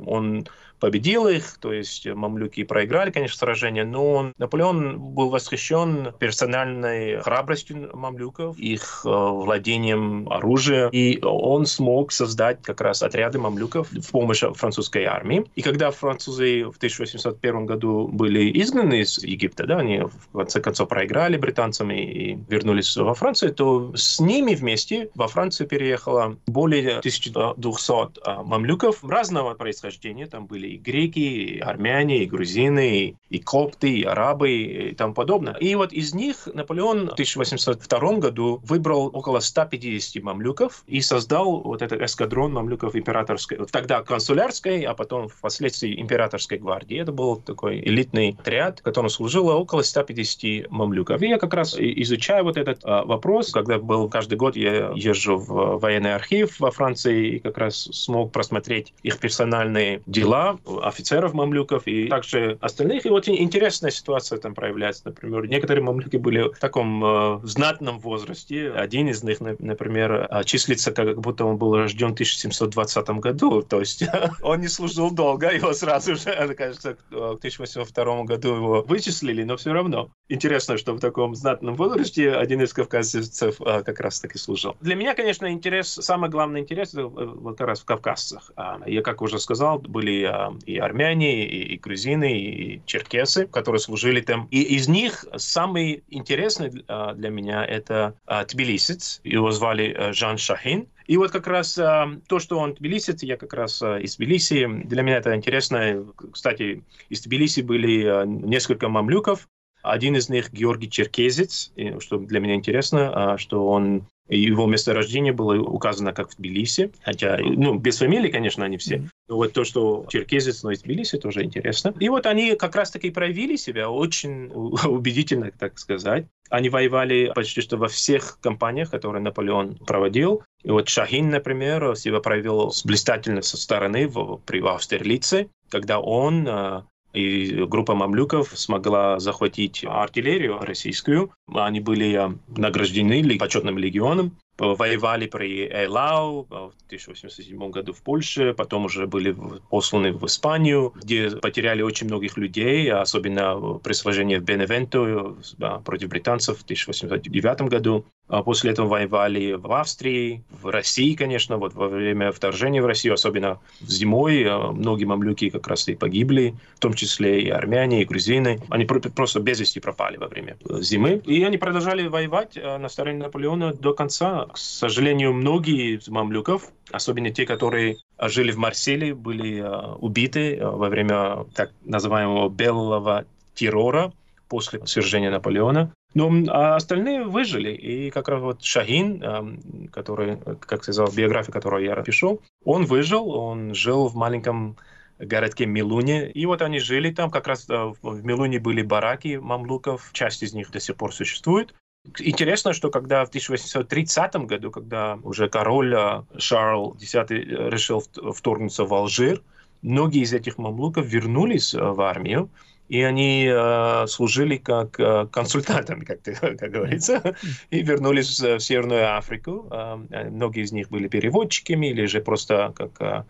он 0.07 0.47
победил 0.85 1.29
их, 1.29 1.57
то 1.63 1.73
есть 1.73 2.07
мамлюки 2.07 2.63
проиграли, 2.63 3.11
конечно, 3.11 3.39
сражение, 3.39 3.87
но 3.87 4.13
он, 4.13 4.35
Наполеон 4.37 4.99
был 4.99 5.31
восхищен 5.31 6.13
персональной 6.19 7.23
храбростью 7.23 7.89
мамлюков, 7.97 8.59
их 8.59 9.01
э, 9.07 9.09
владением 9.09 10.29
оружия, 10.31 10.91
и 10.91 11.19
он 11.25 11.65
смог 11.65 12.13
создать 12.13 12.61
как 12.61 12.83
раз 12.83 13.03
отряды 13.03 13.39
мамлюков 13.39 13.91
в 13.93 14.11
помощь 14.11 14.43
французской 14.57 15.05
армии. 15.05 15.47
И 15.55 15.63
когда 15.63 15.91
французы 15.91 16.65
в 16.65 16.77
1801 16.77 17.65
году 17.65 18.07
были 18.09 18.51
изгнаны 18.61 19.01
из 19.01 19.25
Египта, 19.25 19.67
да, 19.67 19.79
они 19.79 20.01
в 20.01 20.37
конце 20.37 20.61
концов 20.61 20.91
проиграли 20.91 21.39
британцам 21.39 21.91
и 21.93 22.37
вернулись 22.51 22.95
во 22.95 23.15
Францию, 23.15 23.55
то 23.55 23.97
с 23.97 24.21
ними 24.21 24.55
вместе 24.55 25.09
во 25.15 25.29
Францию 25.29 25.67
переехало 25.67 26.37
более 26.47 26.99
1200 26.99 28.21
а, 28.23 28.43
мамлюков 28.43 29.03
разного 29.03 29.55
происхождения. 29.55 30.27
Там 30.27 30.45
были 30.45 30.74
и 30.75 30.79
греки, 30.79 31.19
и 31.19 31.59
армяне, 31.61 32.25
и 32.25 32.27
грузины, 32.27 33.17
и 33.31 33.39
копты, 33.39 33.99
и 33.99 34.05
арабы, 34.05 34.51
и 34.51 34.95
тому 34.95 35.15
подобное. 35.15 35.55
И 35.55 35.75
вот 35.75 35.93
из 35.93 36.15
них 36.15 36.49
Наполеон 36.53 37.09
в 37.09 37.13
1802 37.13 38.13
году 38.15 38.61
выбрал 38.65 39.11
около 39.13 39.41
150 39.41 40.23
мамлюков 40.23 40.85
и 40.87 41.01
создал 41.01 41.61
вот 41.61 41.83
этот 41.83 42.01
эскадрон 42.01 42.53
мамлюков 42.53 42.95
императорской, 42.95 43.59
тогда 43.71 44.03
консулярской, 44.03 44.83
а 44.83 44.95
потом 44.95 45.29
впоследствии 45.29 46.01
императорской 46.01 46.59
гвардии. 46.59 47.01
Это 47.01 47.13
был 47.13 47.37
такой 47.37 47.81
элитный 47.81 48.37
отряд, 48.39 48.81
в 48.81 48.83
котором 48.83 49.09
служило 49.09 49.55
около 49.55 49.83
150 49.83 50.71
мамлюков. 50.71 51.23
И 51.23 51.29
я 51.29 51.39
как 51.39 51.55
раз 51.55 51.77
изучаю 51.79 52.45
вот 52.45 52.57
этот 52.57 52.81
а, 52.85 53.05
вопрос, 53.05 53.51
когда 53.51 53.79
был 53.79 54.09
каждый 54.09 54.37
год 54.37 54.57
я 54.57 54.93
езжу 54.95 55.37
в 55.37 55.79
военный 55.79 56.15
архив 56.15 56.59
во 56.61 56.71
Франции 56.71 57.37
и 57.37 57.39
как 57.39 57.59
раз 57.59 57.89
смог 57.93 58.33
просмотреть 58.33 58.93
их 59.03 59.19
персональные 59.19 60.03
дела 60.07 60.54
офицеров 60.83 61.35
мамлюков 61.35 61.87
и 61.87 62.09
также 62.09 62.59
остальных. 62.61 63.07
И 63.07 63.11
вот 63.11 63.29
интересная 63.29 63.91
ситуация 63.91 64.39
там 64.39 64.55
проявляется. 64.55 65.03
Например, 65.07 65.47
некоторые 65.47 65.85
мамлюки 65.85 66.17
были 66.17 66.53
в 66.53 66.59
таком 66.59 67.05
э, 67.05 67.41
знатном 67.45 67.99
возрасте. 67.99 68.71
Один 68.71 69.09
из 69.09 69.23
них, 69.23 69.41
например, 69.41 70.29
э, 70.31 70.45
числится 70.45 70.93
как 70.93 71.21
будто 71.21 71.45
он 71.45 71.57
был 71.57 71.77
рожден 71.77 72.11
в 72.11 72.15
1720 72.15 73.09
году. 73.21 73.63
То 73.69 73.81
есть 73.81 74.05
он 74.43 74.61
не 74.61 74.69
служил 74.69 75.11
долго, 75.11 75.51
его 75.51 75.73
сразу 75.73 76.17
же, 76.17 76.55
кажется, 76.57 76.95
к 76.95 77.13
1802 77.13 78.25
году 78.25 78.55
его 78.55 78.83
вычислили, 78.83 79.43
но 79.43 79.57
все 79.57 79.73
равно. 79.73 80.11
Интересно, 80.29 80.79
что 80.79 80.95
в 80.95 81.01
таком 81.01 81.35
знатном 81.35 81.75
возрасте 81.75 82.33
один 82.33 82.63
из 82.63 82.73
кавказцев 82.73 83.61
э, 83.61 83.83
как 83.83 84.01
раз 84.01 84.21
таки 84.21 84.39
служил. 84.39 84.77
Для 84.81 84.95
меня, 84.95 85.15
конечно, 85.15 85.51
интерес, 85.53 85.89
самый 85.89 86.31
главный 86.31 86.61
интерес 86.61 86.95
это 86.95 87.07
вот 87.07 87.59
как 87.59 87.67
раз 87.69 87.81
в 87.81 87.85
кавказцах. 87.85 88.51
А, 88.57 88.81
я, 88.87 89.03
как 89.03 89.23
уже 89.23 89.39
сказал, 89.39 89.79
были 89.79 90.23
и 90.67 90.79
армяне, 90.79 91.47
и, 91.47 91.75
и 91.75 91.79
грузины, 91.79 92.39
и 92.39 92.83
черкесы, 92.87 93.47
которые 93.47 93.81
служили 93.81 94.21
там. 94.21 94.49
И 94.51 94.63
из 94.63 94.89
них 94.89 95.25
самый 95.37 96.05
интересный 96.09 96.71
для 96.71 97.31
меня 97.31 97.65
это 97.65 98.15
тбилисец. 98.49 99.21
Его 99.25 99.51
звали 99.53 100.13
Жан 100.13 100.39
Шахин. 100.39 100.89
И 101.07 101.17
вот 101.17 101.31
как 101.31 101.47
раз 101.47 101.77
э, 101.77 102.21
то, 102.29 102.39
что 102.39 102.59
он 102.59 102.75
тбилисец, 102.75 103.23
я 103.23 103.37
как 103.37 103.53
раз 103.53 103.83
э, 103.83 104.01
из 104.01 104.17
Тбилиси. 104.17 104.67
Для 104.85 105.03
меня 105.03 105.19
это 105.19 105.35
интересно. 105.35 106.07
Кстати, 106.33 106.83
из 107.11 107.23
Тбилиси 107.23 107.61
были 107.61 108.05
э, 108.05 108.27
несколько 108.27 108.89
мамлюков. 108.89 109.49
Один 109.83 110.17
из 110.17 110.31
них 110.31 110.51
Георгий 110.51 110.89
Черкезец, 110.89 111.71
что 111.99 112.17
для 112.17 112.41
меня 112.41 112.55
интересно, 112.55 113.37
что 113.37 113.67
он 113.69 114.07
его 114.29 114.67
место 114.67 114.95
рождения 114.95 115.33
было 115.33 115.61
указано 115.61 116.13
как 116.13 116.31
в 116.31 116.37
Тбилиси, 116.37 116.93
хотя, 117.03 117.39
ну, 117.41 117.75
без 117.75 117.99
фамилии, 117.99 118.31
конечно, 118.31 118.65
они 118.65 118.79
все. 118.79 119.07
Но 119.29 119.37
вот 119.37 119.53
то, 119.53 119.65
что 119.65 120.07
черкезец, 120.09 120.63
но 120.63 120.71
из 120.71 120.83
Тбилиси, 120.83 121.19
тоже 121.19 121.45
интересно. 121.45 121.95
И 122.01 122.09
вот 122.09 122.27
они 122.27 122.57
как 122.57 122.75
раз-таки 122.75 123.11
проявили 123.11 123.57
себя 123.57 123.91
очень 123.91 124.51
убедительно, 124.87 125.51
так 125.51 125.79
сказать. 125.79 126.27
Они 126.51 126.69
воевали 126.69 127.33
почти 127.35 127.61
что 127.61 127.77
во 127.77 127.89
всех 127.89 128.39
кампаниях, 128.41 128.91
которые 128.91 129.23
Наполеон 129.23 129.77
проводил. 129.77 130.43
И 130.63 130.71
вот 130.71 130.89
Шахин, 130.89 131.31
например, 131.31 131.97
себя 131.97 132.21
проявил 132.21 132.73
блистательно 132.85 133.43
со 133.43 133.57
стороны 133.57 134.09
в, 134.09 134.41
при 134.47 134.61
Австерлице, 134.61 135.49
когда 135.71 136.01
он 136.01 136.47
а, 136.49 136.87
и 137.15 137.65
группа 137.65 137.95
мамлюков 137.95 138.53
смогла 138.55 139.19
захватить 139.19 139.85
артиллерию 139.85 140.59
российскую. 140.59 141.33
Они 141.53 141.81
были 141.81 142.39
награждены 142.49 143.39
почетным 143.39 143.79
легионом 143.79 144.37
воевали 144.59 145.27
при 145.27 145.69
Эйлау 145.69 146.47
в 146.49 146.73
1807 146.87 147.71
году 147.71 147.93
в 147.93 148.03
Польше, 148.03 148.55
потом 148.55 148.85
уже 148.87 149.07
были 149.07 149.37
посланы 149.71 150.13
в 150.13 150.25
Испанию, 150.27 150.93
где 150.95 151.31
потеряли 151.31 151.83
очень 151.83 152.07
многих 152.07 152.37
людей, 152.37 152.91
особенно 152.93 153.79
при 153.83 153.93
сражении 153.93 154.37
в 154.37 154.45
Беневенто 154.45 155.37
против 155.85 156.09
британцев 156.09 156.59
в 156.59 156.63
1809 156.63 157.63
году. 157.63 158.05
А 158.27 158.43
после 158.43 158.71
этого 158.71 158.89
воевали 158.89 159.53
в 159.53 159.71
Австрии, 159.73 160.43
в 160.51 160.71
России, 160.71 161.15
конечно, 161.15 161.59
вот 161.59 161.75
во 161.75 161.89
время 161.89 162.33
вторжения 162.33 162.81
в 162.81 162.87
Россию, 162.87 163.15
особенно 163.15 163.61
зимой, 163.83 164.45
а, 164.45 164.73
многие 164.73 165.05
мамлюки 165.05 165.51
как 165.51 165.67
раз 165.69 165.87
и 165.89 165.95
погибли, 165.95 166.55
в 166.77 166.79
том 166.79 166.95
числе 166.95 167.43
и 167.43 167.51
армяне, 167.51 168.01
и 168.01 168.05
грузины. 168.07 168.61
Они 168.71 168.87
просто 168.87 169.41
без 169.41 169.61
вести 169.61 169.79
пропали 169.79 170.17
во 170.17 170.29
время 170.29 170.57
зимы. 170.81 171.21
И 171.27 171.45
они 171.45 171.59
продолжали 171.59 172.07
воевать 172.07 172.57
а, 172.57 172.79
на 172.79 172.89
стороне 172.89 173.19
Наполеона 173.19 173.75
до 173.75 173.93
конца. 173.93 174.44
К 174.53 174.57
сожалению, 174.57 175.33
многие 175.33 175.97
из 175.97 176.09
мамлюков, 176.09 176.71
особенно 176.91 177.31
те, 177.31 177.47
которые 177.47 177.97
жили 178.21 178.53
в 178.53 178.57
Марселе, 178.59 179.15
были 179.15 179.65
убиты 179.99 180.59
во 180.63 180.89
время 180.89 181.45
так 181.55 181.73
называемого 181.85 182.49
белого 182.49 183.25
террора 183.55 184.13
после 184.49 184.87
свержения 184.87 185.31
Наполеона. 185.31 185.93
Но 186.15 186.31
а 186.49 186.77
остальные 186.77 187.25
выжили. 187.25 187.73
И 187.73 188.11
как 188.11 188.29
раз 188.29 188.41
вот 188.41 188.63
Шахин, 188.63 189.89
который, 189.93 190.39
как 190.61 190.85
сказал, 190.85 191.09
биография, 191.11 191.53
которую 191.53 191.85
я 191.85 191.97
пишу, 192.03 192.41
он 192.65 192.85
выжил, 192.85 193.31
он 193.31 193.75
жил 193.75 194.07
в 194.07 194.15
маленьком 194.15 194.77
городке 195.19 195.67
Милуне. 195.67 196.31
И 196.31 196.47
вот 196.47 196.63
они 196.63 196.79
жили 196.79 197.11
там, 197.11 197.31
как 197.31 197.47
раз 197.47 197.69
э, 197.69 197.93
в 198.03 198.25
Милуне 198.25 198.59
были 198.59 198.83
бараки 198.83 199.37
мамлуков, 199.37 200.11
часть 200.13 200.43
из 200.43 200.55
них 200.55 200.71
до 200.71 200.81
сих 200.81 200.97
пор 200.97 201.15
существует. 201.15 201.75
Интересно, 202.19 202.73
что 202.75 202.91
когда 202.91 203.25
в 203.25 203.29
1830 203.29 204.37
году, 204.47 204.71
когда 204.71 205.19
уже 205.23 205.49
король 205.49 205.95
э, 205.95 206.23
Шарл 206.39 206.97
X 207.01 207.15
решил 207.15 208.05
вторгнуться 208.33 208.85
в 208.85 208.93
Алжир, 208.93 209.43
многие 209.81 210.23
из 210.23 210.35
этих 210.35 210.59
мамлуков 210.59 211.07
вернулись 211.07 211.75
э, 211.75 211.81
в 211.81 212.01
армию, 212.03 212.51
и 212.89 213.01
они 213.01 213.49
э, 213.51 214.07
служили 214.07 214.59
как 214.59 215.01
э, 215.01 215.27
консультантами, 215.33 216.05
как, 216.05 216.21
ты, 216.21 216.35
как 216.59 216.71
говорится, 216.71 217.35
и 217.71 217.83
вернулись 217.83 218.39
в 218.39 218.61
Северную 218.61 219.17
Африку. 219.17 219.67
Э, 219.71 220.29
многие 220.31 220.63
из 220.63 220.73
них 220.73 220.91
были 220.91 221.09
переводчиками 221.09 221.87
или 221.87 222.05
же 222.05 222.21
просто 222.21 222.73
как 222.77 223.01
э, 223.01 223.25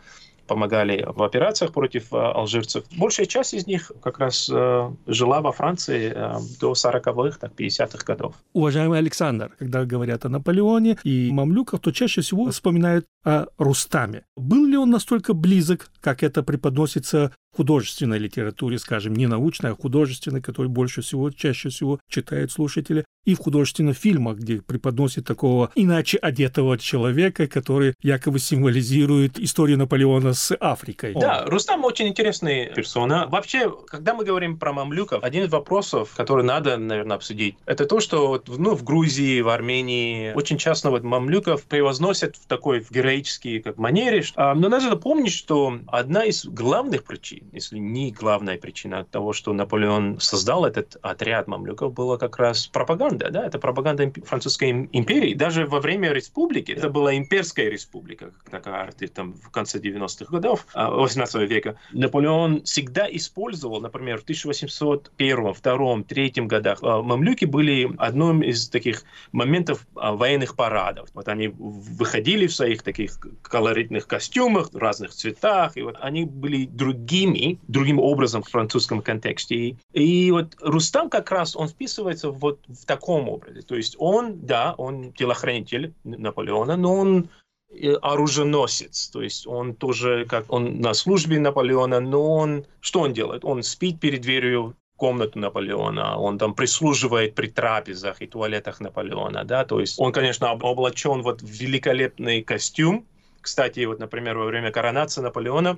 помогали 0.46 1.06
в 1.06 1.22
операциях 1.22 1.72
против 1.72 2.12
э, 2.12 2.16
алжирцев. 2.16 2.84
Большая 2.96 3.26
часть 3.26 3.54
из 3.54 3.66
них 3.66 3.90
как 4.02 4.18
раз 4.18 4.50
э, 4.52 4.90
жила 5.06 5.40
во 5.40 5.52
Франции 5.52 6.12
э, 6.14 6.38
до 6.60 6.72
40-х, 6.72 7.38
так, 7.38 7.52
50-х 7.52 8.04
годов. 8.04 8.34
Уважаемый 8.52 8.98
Александр, 8.98 9.52
когда 9.58 9.84
говорят 9.84 10.24
о 10.24 10.28
Наполеоне 10.28 10.98
и 11.04 11.30
мамлюках, 11.32 11.80
то 11.80 11.92
чаще 11.92 12.20
всего 12.20 12.50
вспоминают 12.50 13.06
о 13.24 13.46
Рустаме. 13.58 14.24
Был 14.36 14.66
ли 14.66 14.76
он 14.76 14.90
настолько 14.90 15.34
близок, 15.34 15.90
как 16.00 16.22
это 16.22 16.42
преподносится 16.42 17.32
художественной 17.56 18.18
литературе, 18.18 18.78
скажем, 18.78 19.14
не 19.14 19.26
научной, 19.26 19.70
а 19.70 19.74
художественной, 19.74 20.42
которую 20.42 20.70
больше 20.70 21.02
всего, 21.02 21.30
чаще 21.30 21.68
всего 21.68 22.00
читают 22.08 22.52
слушатели, 22.52 23.04
и 23.24 23.34
в 23.34 23.38
художественных 23.38 23.96
фильмах, 23.96 24.38
где 24.38 24.60
преподносит 24.60 25.26
такого 25.26 25.70
иначе 25.74 26.18
одетого 26.18 26.78
человека, 26.78 27.46
который 27.46 27.94
якобы 28.02 28.38
символизирует 28.38 29.38
историю 29.38 29.78
Наполеона 29.78 30.34
с 30.34 30.54
Африкой. 30.60 31.14
Да, 31.14 31.44
Рустам 31.46 31.84
очень 31.84 32.08
интересная 32.08 32.66
персона. 32.66 33.26
Вообще, 33.28 33.72
когда 33.86 34.14
мы 34.14 34.24
говорим 34.24 34.58
про 34.58 34.72
мамлюков, 34.72 35.22
один 35.22 35.44
из 35.44 35.50
вопросов, 35.50 36.12
который 36.16 36.44
надо, 36.44 36.76
наверное, 36.76 37.16
обсудить, 37.16 37.56
это 37.66 37.86
то, 37.86 38.00
что 38.00 38.42
ну, 38.46 38.74
в 38.74 38.84
Грузии, 38.84 39.40
в 39.40 39.48
Армении 39.48 40.32
очень 40.34 40.58
часто 40.58 40.90
вот 40.90 41.02
мамлюков 41.02 41.64
превозносят 41.64 42.36
в 42.36 42.46
такой 42.46 42.80
в 42.80 42.90
героический 42.90 43.60
как 43.60 43.78
манере. 43.78 44.24
А, 44.36 44.54
но 44.54 44.68
надо 44.68 44.96
помнить, 44.96 45.32
что 45.32 45.78
одна 45.86 46.24
из 46.24 46.44
главных 46.44 47.04
причин 47.04 47.44
если 47.52 47.78
не 47.78 48.10
главная 48.10 48.58
причина 48.58 49.04
того, 49.04 49.32
что 49.32 49.52
Наполеон 49.52 50.20
создал 50.20 50.64
этот 50.64 50.96
отряд 51.02 51.46
мамлюков, 51.46 51.92
была 51.94 52.18
как 52.18 52.38
раз 52.38 52.66
пропаганда 52.66 53.13
пропаганда, 53.14 53.30
да, 53.30 53.46
это 53.46 53.58
пропаганда 53.58 54.12
французской 54.24 54.88
империи. 54.92 55.34
Даже 55.34 55.66
во 55.66 55.80
время 55.80 56.12
республики, 56.12 56.72
это 56.72 56.88
была 56.88 57.16
имперская 57.16 57.68
республика, 57.68 58.32
как 58.44 58.50
такая, 58.50 58.92
там, 59.14 59.34
в 59.34 59.50
конце 59.50 59.78
90-х 59.78 60.30
годов, 60.30 60.66
18 60.74 61.34
а, 61.34 61.44
века, 61.44 61.76
Наполеон 61.92 62.62
всегда 62.64 63.06
использовал, 63.10 63.80
например, 63.80 64.18
в 64.18 64.22
1801, 64.22 65.54
2, 65.62 66.02
3 66.08 66.32
годах, 66.46 66.78
а, 66.82 67.02
мамлюки 67.02 67.44
были 67.44 67.90
одним 67.98 68.42
из 68.42 68.68
таких 68.68 69.04
моментов 69.32 69.86
а, 69.96 70.12
военных 70.12 70.56
парадов. 70.56 71.08
Вот 71.14 71.28
они 71.28 71.48
выходили 71.48 72.46
в 72.46 72.54
своих 72.54 72.82
таких 72.82 73.18
колоритных 73.42 74.06
костюмах, 74.06 74.70
разных 74.74 75.10
цветах, 75.12 75.76
и 75.76 75.82
вот 75.82 75.96
они 76.00 76.24
были 76.24 76.66
другими, 76.66 77.58
другим 77.68 77.98
образом 77.98 78.42
в 78.42 78.48
французском 78.48 79.02
контексте. 79.02 79.76
И 79.92 80.30
вот 80.30 80.56
Рустам 80.60 81.10
как 81.10 81.30
раз, 81.30 81.56
он 81.56 81.68
вписывается 81.68 82.30
вот 82.30 82.60
в 82.68 82.86
таком 83.04 83.28
образе. 83.28 83.62
То 83.62 83.76
есть 83.76 83.96
он, 83.98 84.46
да, 84.46 84.74
он 84.78 85.12
телохранитель 85.12 85.92
Наполеона, 86.04 86.76
но 86.76 86.94
он 86.94 87.28
э, 87.70 87.92
оруженосец, 88.02 89.08
то 89.08 89.22
есть 89.22 89.46
он 89.46 89.74
тоже, 89.74 90.24
как 90.24 90.50
он 90.52 90.80
на 90.80 90.94
службе 90.94 91.38
Наполеона, 91.38 92.00
но 92.00 92.34
он, 92.34 92.64
что 92.80 93.00
он 93.00 93.12
делает? 93.12 93.44
Он 93.44 93.62
спит 93.62 94.00
перед 94.00 94.22
дверью 94.22 94.74
комнату 94.96 95.38
Наполеона, 95.38 96.18
он 96.18 96.38
там 96.38 96.54
прислуживает 96.54 97.34
при 97.34 97.48
трапезах 97.48 98.22
и 98.22 98.26
туалетах 98.26 98.80
Наполеона, 98.80 99.44
да, 99.44 99.64
то 99.64 99.80
есть 99.80 100.00
он, 100.00 100.12
конечно, 100.12 100.50
облачен 100.52 101.22
вот 101.22 101.42
в 101.42 101.46
великолепный 101.46 102.42
костюм. 102.42 103.04
Кстати, 103.42 103.84
вот, 103.84 103.98
например, 103.98 104.38
во 104.38 104.46
время 104.46 104.70
коронации 104.70 105.20
Наполеона 105.20 105.76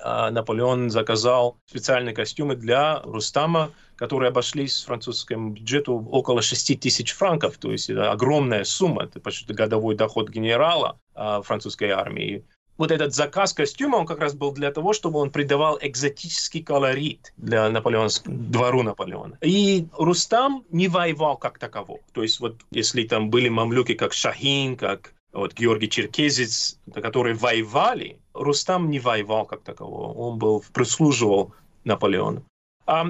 а, 0.00 0.30
Наполеон 0.30 0.90
заказал 0.90 1.56
специальные 1.66 2.14
костюмы 2.14 2.56
для 2.56 3.00
Рустама, 3.04 3.70
которые 3.98 4.28
обошлись 4.28 4.84
французскому 4.84 5.50
бюджету 5.50 5.94
около 6.10 6.40
6 6.40 6.80
тысяч 6.80 7.12
франков, 7.12 7.58
то 7.58 7.72
есть 7.72 7.90
это 7.90 8.10
огромная 8.12 8.64
сумма, 8.64 9.04
это 9.04 9.20
почти 9.20 9.52
годовой 9.52 9.96
доход 9.96 10.30
генерала 10.30 10.98
а, 11.14 11.42
французской 11.42 11.90
армии 11.90 12.44
вот 12.78 12.92
этот 12.92 13.12
заказ 13.12 13.52
костюма, 13.52 13.96
он 13.96 14.06
как 14.06 14.20
раз 14.20 14.34
был 14.34 14.52
для 14.52 14.70
того, 14.70 14.92
чтобы 14.92 15.18
он 15.18 15.30
придавал 15.30 15.78
экзотический 15.82 16.62
колорит 16.62 17.34
для 17.36 17.68
Наполеонского 17.68 18.34
двору 18.34 18.82
Наполеона. 18.82 19.36
И 19.42 19.88
Рустам 19.98 20.64
не 20.70 20.86
воевал 20.86 21.36
как 21.36 21.58
таково. 21.58 21.98
То 22.12 22.22
есть 22.22 22.38
вот 22.40 22.60
если 22.70 23.02
там 23.02 23.30
были 23.30 23.48
мамлюки, 23.48 23.94
как 23.94 24.12
Шахин, 24.12 24.76
как 24.76 25.12
вот 25.32 25.54
Георгий 25.54 25.90
Черкезец, 25.90 26.78
которые 26.94 27.34
воевали, 27.34 28.20
Рустам 28.32 28.90
не 28.90 29.00
воевал 29.00 29.44
как 29.44 29.62
таково. 29.62 30.12
Он 30.12 30.38
был, 30.38 30.64
прислуживал 30.72 31.52
Наполеону. 31.84 32.44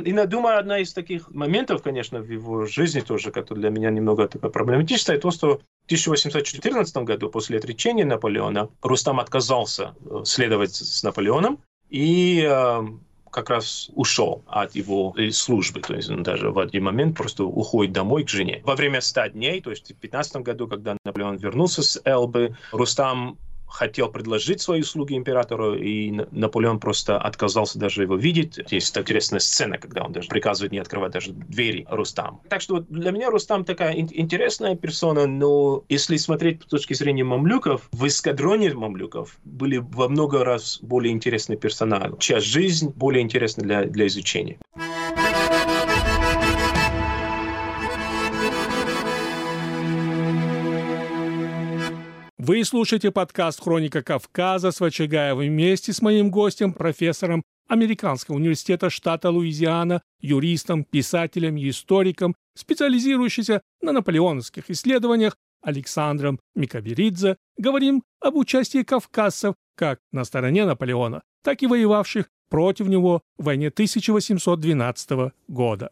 И 0.04 0.10
я 0.10 0.26
думаю, 0.26 0.58
одна 0.58 0.80
из 0.80 0.92
таких 0.92 1.30
моментов, 1.30 1.82
конечно, 1.82 2.20
в 2.20 2.28
его 2.28 2.66
жизни 2.66 3.00
тоже, 3.00 3.30
который 3.30 3.60
для 3.60 3.70
меня 3.70 3.90
немного 3.90 4.26
такой 4.26 4.50
проблематичный, 4.50 5.18
то, 5.18 5.30
что 5.30 5.58
в 5.58 5.84
1814 5.86 6.96
году, 6.98 7.30
после 7.30 7.58
отречения 7.58 8.04
Наполеона, 8.04 8.70
Рустам 8.82 9.20
отказался 9.20 9.94
э, 10.04 10.22
следовать 10.24 10.74
с 10.74 11.02
Наполеоном 11.02 11.60
и 11.90 12.46
как 13.30 13.50
раз 13.50 13.90
ушел 13.94 14.42
от 14.46 14.74
его 14.74 15.14
э, 15.16 15.30
службы. 15.30 15.80
То 15.80 15.94
есть 15.94 16.10
он 16.10 16.22
даже 16.22 16.50
в 16.50 16.58
один 16.58 16.84
момент 16.84 17.16
просто 17.16 17.44
уходит 17.44 17.92
домой 17.92 18.24
к 18.24 18.28
жене. 18.28 18.62
Во 18.64 18.74
время 18.74 19.00
100 19.00 19.28
дней, 19.28 19.60
то 19.60 19.70
есть 19.70 19.92
в 19.92 19.96
15 19.96 20.42
году, 20.42 20.68
когда 20.68 20.96
Наполеон 21.04 21.36
вернулся 21.36 21.82
с 21.82 22.00
Элбы, 22.04 22.56
Рустам 22.72 23.38
хотел 23.68 24.08
предложить 24.08 24.60
свои 24.60 24.80
услуги 24.80 25.14
императору, 25.14 25.74
и 25.74 26.10
Наполеон 26.30 26.80
просто 26.80 27.18
отказался 27.18 27.78
даже 27.78 28.02
его 28.02 28.16
видеть. 28.16 28.58
Есть 28.70 28.96
интересная 28.96 29.40
сцена, 29.40 29.78
когда 29.78 30.04
он 30.04 30.12
даже 30.12 30.28
приказывает 30.28 30.72
не 30.72 30.78
открывать 30.78 31.12
даже 31.12 31.32
двери 31.32 31.86
Рустам. 31.90 32.40
Так 32.48 32.60
что 32.60 32.80
для 32.80 33.10
меня 33.10 33.30
Рустам 33.30 33.64
такая 33.64 33.94
интересная 33.94 34.74
персона, 34.76 35.26
но 35.26 35.84
если 35.88 36.16
смотреть 36.16 36.62
с 36.62 36.66
точки 36.66 36.94
зрения 36.94 37.24
мамлюков, 37.24 37.88
в 37.92 38.06
эскадроне 38.06 38.72
мамлюков 38.74 39.38
были 39.44 39.78
во 39.78 40.08
много 40.08 40.44
раз 40.44 40.78
более 40.82 41.12
интересный 41.12 41.56
персонаж, 41.56 42.12
чья 42.18 42.40
жизнь 42.40 42.92
более 42.94 43.22
интересна 43.22 43.62
для, 43.62 43.84
для 43.84 44.06
изучения. 44.06 44.58
Вы 52.48 52.64
слушаете 52.64 53.10
подкаст 53.10 53.62
«Хроника 53.62 54.02
Кавказа» 54.02 54.70
с 54.70 54.80
Вачагаевым 54.80 55.48
вместе 55.48 55.92
с 55.92 56.00
моим 56.00 56.30
гостем, 56.30 56.72
профессором 56.72 57.42
Американского 57.68 58.36
университета 58.36 58.88
штата 58.88 59.28
Луизиана, 59.28 60.00
юристом, 60.22 60.84
писателем 60.84 61.58
и 61.58 61.68
историком, 61.68 62.34
специализирующимся 62.56 63.60
на 63.82 63.92
наполеоновских 63.92 64.70
исследованиях 64.70 65.36
Александром 65.60 66.40
Микаберидзе, 66.54 67.36
говорим 67.58 68.02
об 68.18 68.36
участии 68.36 68.82
кавказцев 68.82 69.54
как 69.76 69.98
на 70.10 70.24
стороне 70.24 70.64
Наполеона, 70.64 71.20
так 71.44 71.62
и 71.62 71.66
воевавших 71.66 72.30
против 72.48 72.88
него 72.88 73.20
в 73.36 73.44
войне 73.44 73.68
1812 73.68 75.34
года. 75.48 75.90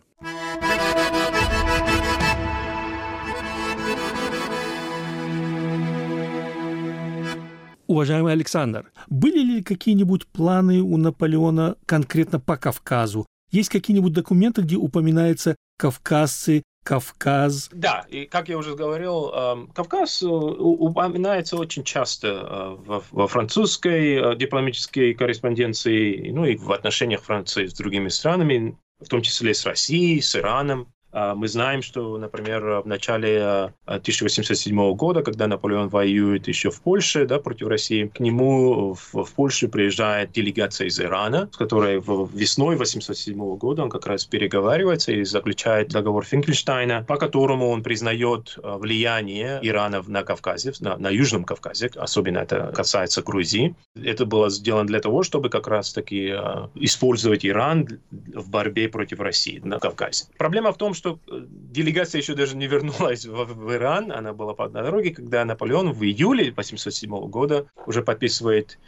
Уважаемый 7.86 8.32
Александр, 8.32 8.90
были 9.08 9.38
ли 9.38 9.62
какие-нибудь 9.62 10.26
планы 10.26 10.80
у 10.80 10.96
Наполеона 10.96 11.76
конкретно 11.86 12.40
по 12.40 12.56
Кавказу? 12.56 13.26
Есть 13.50 13.68
какие-нибудь 13.68 14.12
документы, 14.12 14.62
где 14.62 14.76
упоминаются 14.76 15.54
кавказцы, 15.78 16.62
Кавказ. 16.86 17.68
Да, 17.72 18.06
и 18.08 18.26
как 18.26 18.48
я 18.48 18.56
уже 18.56 18.76
говорил, 18.76 19.30
эм, 19.30 19.66
Кавказ 19.74 20.22
э, 20.22 20.26
упоминается 20.26 21.56
очень 21.56 21.82
часто 21.82 22.78
э, 22.86 23.00
во 23.10 23.26
французской 23.26 24.14
э, 24.14 24.36
дипломатической 24.36 25.12
корреспонденции, 25.14 26.30
ну 26.30 26.44
и 26.44 26.56
в 26.56 26.70
отношениях 26.70 27.22
Франции 27.22 27.66
с 27.66 27.74
другими 27.74 28.08
странами, 28.08 28.78
в 29.00 29.08
том 29.08 29.20
числе 29.20 29.52
с 29.52 29.66
Россией, 29.66 30.20
с 30.20 30.36
Ираном. 30.36 30.92
А, 31.16 31.34
мы 31.34 31.48
знаем, 31.48 31.80
что, 31.80 32.18
например, 32.18 32.82
в 32.84 32.86
начале 32.86 33.72
1807 33.86 34.78
а, 34.78 34.92
года, 34.92 35.22
когда 35.22 35.46
Наполеон 35.46 35.88
воюет 35.88 36.46
еще 36.46 36.70
в 36.70 36.82
Польше 36.82 37.24
да, 37.24 37.38
против 37.38 37.68
России, 37.68 38.04
к 38.14 38.20
нему 38.20 38.92
в, 38.92 39.24
в 39.24 39.32
Польшу 39.32 39.70
приезжает 39.70 40.32
делегация 40.32 40.88
из 40.88 41.00
Ирана, 41.00 41.48
с 41.50 41.56
которой 41.56 42.02
весной 42.34 42.74
1807 42.74 43.56
года 43.56 43.84
он 43.84 43.88
как 43.88 44.06
раз 44.06 44.26
переговаривается 44.26 45.12
и 45.12 45.24
заключает 45.24 45.88
договор 45.88 46.22
Финкельштейна, 46.26 47.04
по 47.08 47.16
которому 47.16 47.70
он 47.70 47.82
признает 47.82 48.58
а, 48.62 48.76
влияние 48.76 49.58
Ирана 49.62 50.02
на 50.06 50.22
Кавказе, 50.22 50.74
на, 50.80 50.98
на 50.98 51.08
Южном 51.08 51.44
Кавказе, 51.44 51.90
особенно 51.96 52.40
это 52.40 52.72
касается 52.74 53.22
Грузии. 53.22 53.74
Это 53.94 54.26
было 54.26 54.50
сделано 54.50 54.86
для 54.86 55.00
того, 55.00 55.22
чтобы 55.22 55.48
как 55.48 55.66
раз-таки 55.66 56.34
использовать 56.74 57.46
Иран 57.46 57.88
в 58.10 58.50
борьбе 58.50 58.90
против 58.90 59.20
России 59.20 59.62
на 59.64 59.78
Кавказе. 59.78 60.26
Проблема 60.36 60.72
в 60.72 60.76
том, 60.76 60.92
что 60.92 61.05
что 61.06 61.20
э, 61.30 61.44
делегация 61.48 62.20
еще 62.20 62.34
даже 62.34 62.56
не 62.56 62.66
вернулась 62.66 63.24
в, 63.24 63.44
в 63.44 63.72
Иран, 63.72 64.10
она 64.10 64.32
была 64.32 64.54
по 64.54 64.68
дороге, 64.68 65.10
когда 65.10 65.44
Наполеон 65.44 65.92
в 65.92 66.02
июле 66.02 66.50
1807 66.50 67.28
года 67.28 67.66
уже 67.86 68.02
подписывает 68.02 68.78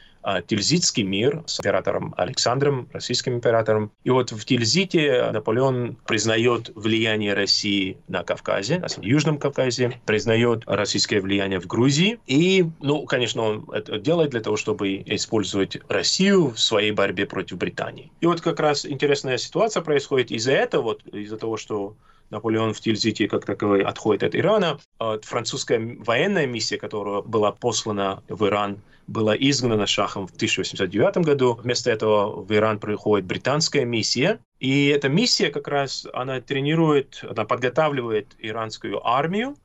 Тильзитский 0.46 1.02
мир 1.02 1.42
с 1.46 1.60
императором 1.60 2.14
Александром, 2.16 2.88
российским 2.92 3.34
императором. 3.34 3.92
И 4.04 4.10
вот 4.10 4.32
в 4.32 4.44
Тильзите 4.44 5.30
Наполеон 5.32 5.96
признает 6.06 6.70
влияние 6.74 7.34
России 7.34 7.98
на 8.08 8.22
Кавказе, 8.22 8.78
на 8.78 8.86
Южном 9.02 9.38
Кавказе, 9.38 10.00
признает 10.06 10.62
российское 10.66 11.20
влияние 11.20 11.60
в 11.60 11.66
Грузии. 11.66 12.18
И, 12.26 12.64
ну, 12.80 13.04
конечно, 13.06 13.42
он 13.42 13.70
это 13.72 13.98
делает 13.98 14.30
для 14.30 14.40
того, 14.40 14.56
чтобы 14.56 15.02
использовать 15.06 15.78
Россию 15.88 16.50
в 16.50 16.60
своей 16.60 16.92
борьбе 16.92 17.26
против 17.26 17.58
Британии. 17.58 18.10
И 18.20 18.26
вот 18.26 18.40
как 18.40 18.60
раз 18.60 18.86
интересная 18.86 19.38
ситуация 19.38 19.82
происходит 19.82 20.30
из-за 20.30 20.52
этого, 20.52 20.82
вот 20.82 21.06
из-за 21.06 21.36
того, 21.36 21.56
что 21.56 21.96
Наполеон 22.30 22.74
в 22.74 22.80
Тильзите 22.80 23.28
как 23.28 23.44
таковой 23.44 23.82
отходит 23.82 24.22
от 24.22 24.34
Ирана. 24.34 24.78
А 24.98 25.18
французская 25.22 25.96
военная 26.00 26.46
миссия, 26.46 26.76
которая 26.76 27.22
была 27.22 27.52
послана 27.52 28.22
в 28.28 28.46
Иран, 28.46 28.80
была 29.06 29.34
изгнана 29.34 29.86
Шахом 29.86 30.26
в 30.26 30.34
1809 30.34 31.24
году. 31.24 31.54
Вместо 31.54 31.90
этого 31.90 32.42
в 32.42 32.52
Иран 32.52 32.78
приходит 32.78 33.26
британская 33.26 33.84
миссия. 33.84 34.38
И 34.60 34.88
эта 34.88 35.08
миссия 35.08 35.50
как 35.50 35.66
раз, 35.68 36.06
она 36.12 36.40
тренирует, 36.40 37.24
она 37.28 37.44
подготавливает 37.44 38.36
иранскую 38.38 39.04
армию 39.06 39.56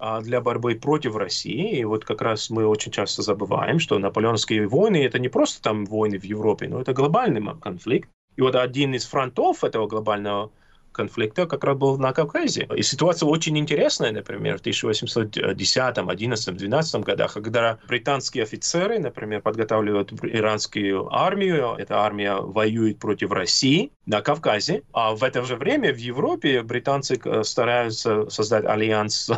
а, 0.00 0.20
для 0.20 0.40
борьбы 0.40 0.74
против 0.74 1.14
России. 1.14 1.78
И 1.78 1.84
вот 1.84 2.04
как 2.04 2.22
раз 2.22 2.50
мы 2.50 2.66
очень 2.66 2.90
часто 2.90 3.22
забываем, 3.22 3.78
что 3.78 3.98
наполеоновские 3.98 4.66
войны— 4.66 5.04
это 5.06 5.20
не 5.20 5.28
просто 5.28 5.62
там 5.62 5.84
войны 5.84 6.18
в 6.18 6.24
Европе, 6.24 6.68
но 6.68 6.80
это 6.80 6.92
глобальный 6.92 7.42
конфликт. 7.60 8.10
И 8.36 8.40
вот 8.40 8.54
один 8.54 8.94
из 8.94 9.04
фронтов 9.04 9.64
этого 9.64 9.86
глобального 9.86 10.50
конфликта 10.92 11.46
как 11.46 11.64
раз 11.64 11.76
был 11.76 11.98
на 11.98 12.12
Кавказе. 12.12 12.68
И 12.76 12.82
ситуация 12.82 13.26
очень 13.26 13.58
интересная, 13.58 14.12
например, 14.12 14.58
в 14.58 14.60
1810, 14.60 15.98
11, 15.98 16.56
12 16.56 17.00
годах, 17.02 17.32
когда 17.34 17.78
британские 17.88 18.44
офицеры, 18.44 18.98
например, 18.98 19.42
подготавливают 19.42 20.12
иранскую 20.22 21.12
армию, 21.14 21.74
эта 21.78 22.00
армия 22.00 22.36
воюет 22.36 22.98
против 22.98 23.32
России 23.32 23.92
на 24.06 24.22
Кавказе, 24.22 24.82
а 24.92 25.14
в 25.14 25.22
это 25.22 25.44
же 25.44 25.56
время 25.56 25.92
в 25.92 25.98
Европе 25.98 26.62
британцы 26.62 27.20
э, 27.22 27.42
стараются 27.44 28.28
создать 28.30 28.64
альянс 28.64 29.30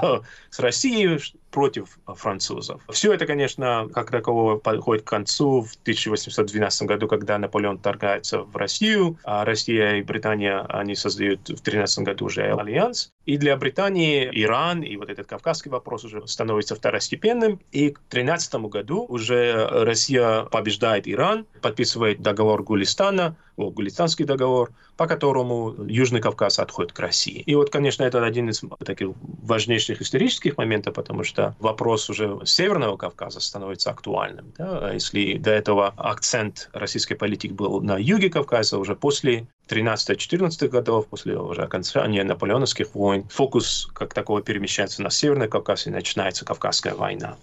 с 0.51 0.59
Россией, 0.59 1.19
против 1.51 1.99
французов. 2.07 2.83
Все 2.91 3.13
это, 3.13 3.27
конечно, 3.27 3.89
как 3.93 4.11
такового 4.11 4.57
подходит 4.57 5.05
к 5.05 5.09
концу 5.09 5.63
в 5.63 5.75
1812 5.83 6.87
году, 6.87 7.09
когда 7.09 7.39
Наполеон 7.39 7.79
торгается 7.79 8.43
в 8.43 8.57
Россию, 8.57 9.19
а 9.25 9.45
Россия 9.45 9.97
и 9.97 10.03
Британия, 10.03 10.65
они 10.69 10.95
создают 10.95 11.49
в 11.49 11.61
13 11.61 12.05
году 12.05 12.27
уже 12.27 12.43
альянс. 12.43 13.13
И 13.27 13.37
для 13.37 13.57
Британии 13.57 14.29
Иран 14.33 14.83
и 14.83 14.97
вот 14.97 15.11
этот 15.11 15.27
кавказский 15.27 15.71
вопрос 15.71 16.05
уже 16.05 16.27
становится 16.27 16.75
второстепенным. 16.75 17.61
И 17.71 17.91
к 17.91 18.01
13 18.09 18.55
году 18.55 19.05
уже 19.09 19.67
Россия 19.69 20.43
побеждает 20.45 21.07
Иран, 21.07 21.47
подписывает 21.61 22.23
договор 22.23 22.63
Гулистана, 22.63 23.37
Гулистанский 23.57 24.25
договор, 24.25 24.73
по 24.97 25.07
которому 25.07 25.75
Южный 25.87 26.21
Кавказ 26.21 26.59
отходит 26.59 26.93
к 26.93 26.99
России. 26.99 27.43
И 27.47 27.55
вот, 27.55 27.71
конечно, 27.71 28.05
это 28.05 28.25
один 28.25 28.49
из 28.49 28.63
таких 28.85 29.09
важнейших 29.43 30.01
исторических 30.01 30.57
моментов, 30.57 30.95
потому 30.95 31.25
что 31.25 31.55
вопрос 31.59 32.09
уже 32.09 32.39
Северного 32.45 32.97
Кавказа 32.97 33.41
становится 33.41 33.91
актуальным. 33.91 34.53
Да? 34.57 34.93
Если 34.93 35.37
до 35.37 35.51
этого 35.51 35.89
акцент 35.97 36.71
российской 36.73 37.15
политики 37.15 37.53
был 37.53 37.81
на 37.81 37.99
юге 37.99 38.31
Кавказа, 38.31 38.79
уже 38.79 38.95
после 38.95 39.47
13-14 39.71 40.69
годов, 40.69 41.07
после 41.07 41.39
уже 41.39 41.63
окончания 41.63 42.25
наполеоновских 42.25 42.95
войн, 42.95 43.29
фокус 43.29 43.89
как 43.95 44.13
такого 44.15 44.43
перемещается 44.43 45.03
на 45.03 45.11
Северный 45.11 45.49
Кавказ 45.49 45.87
и 45.87 45.91
начинается 45.91 46.45
Кавказская 46.45 46.95
война. 46.95 47.37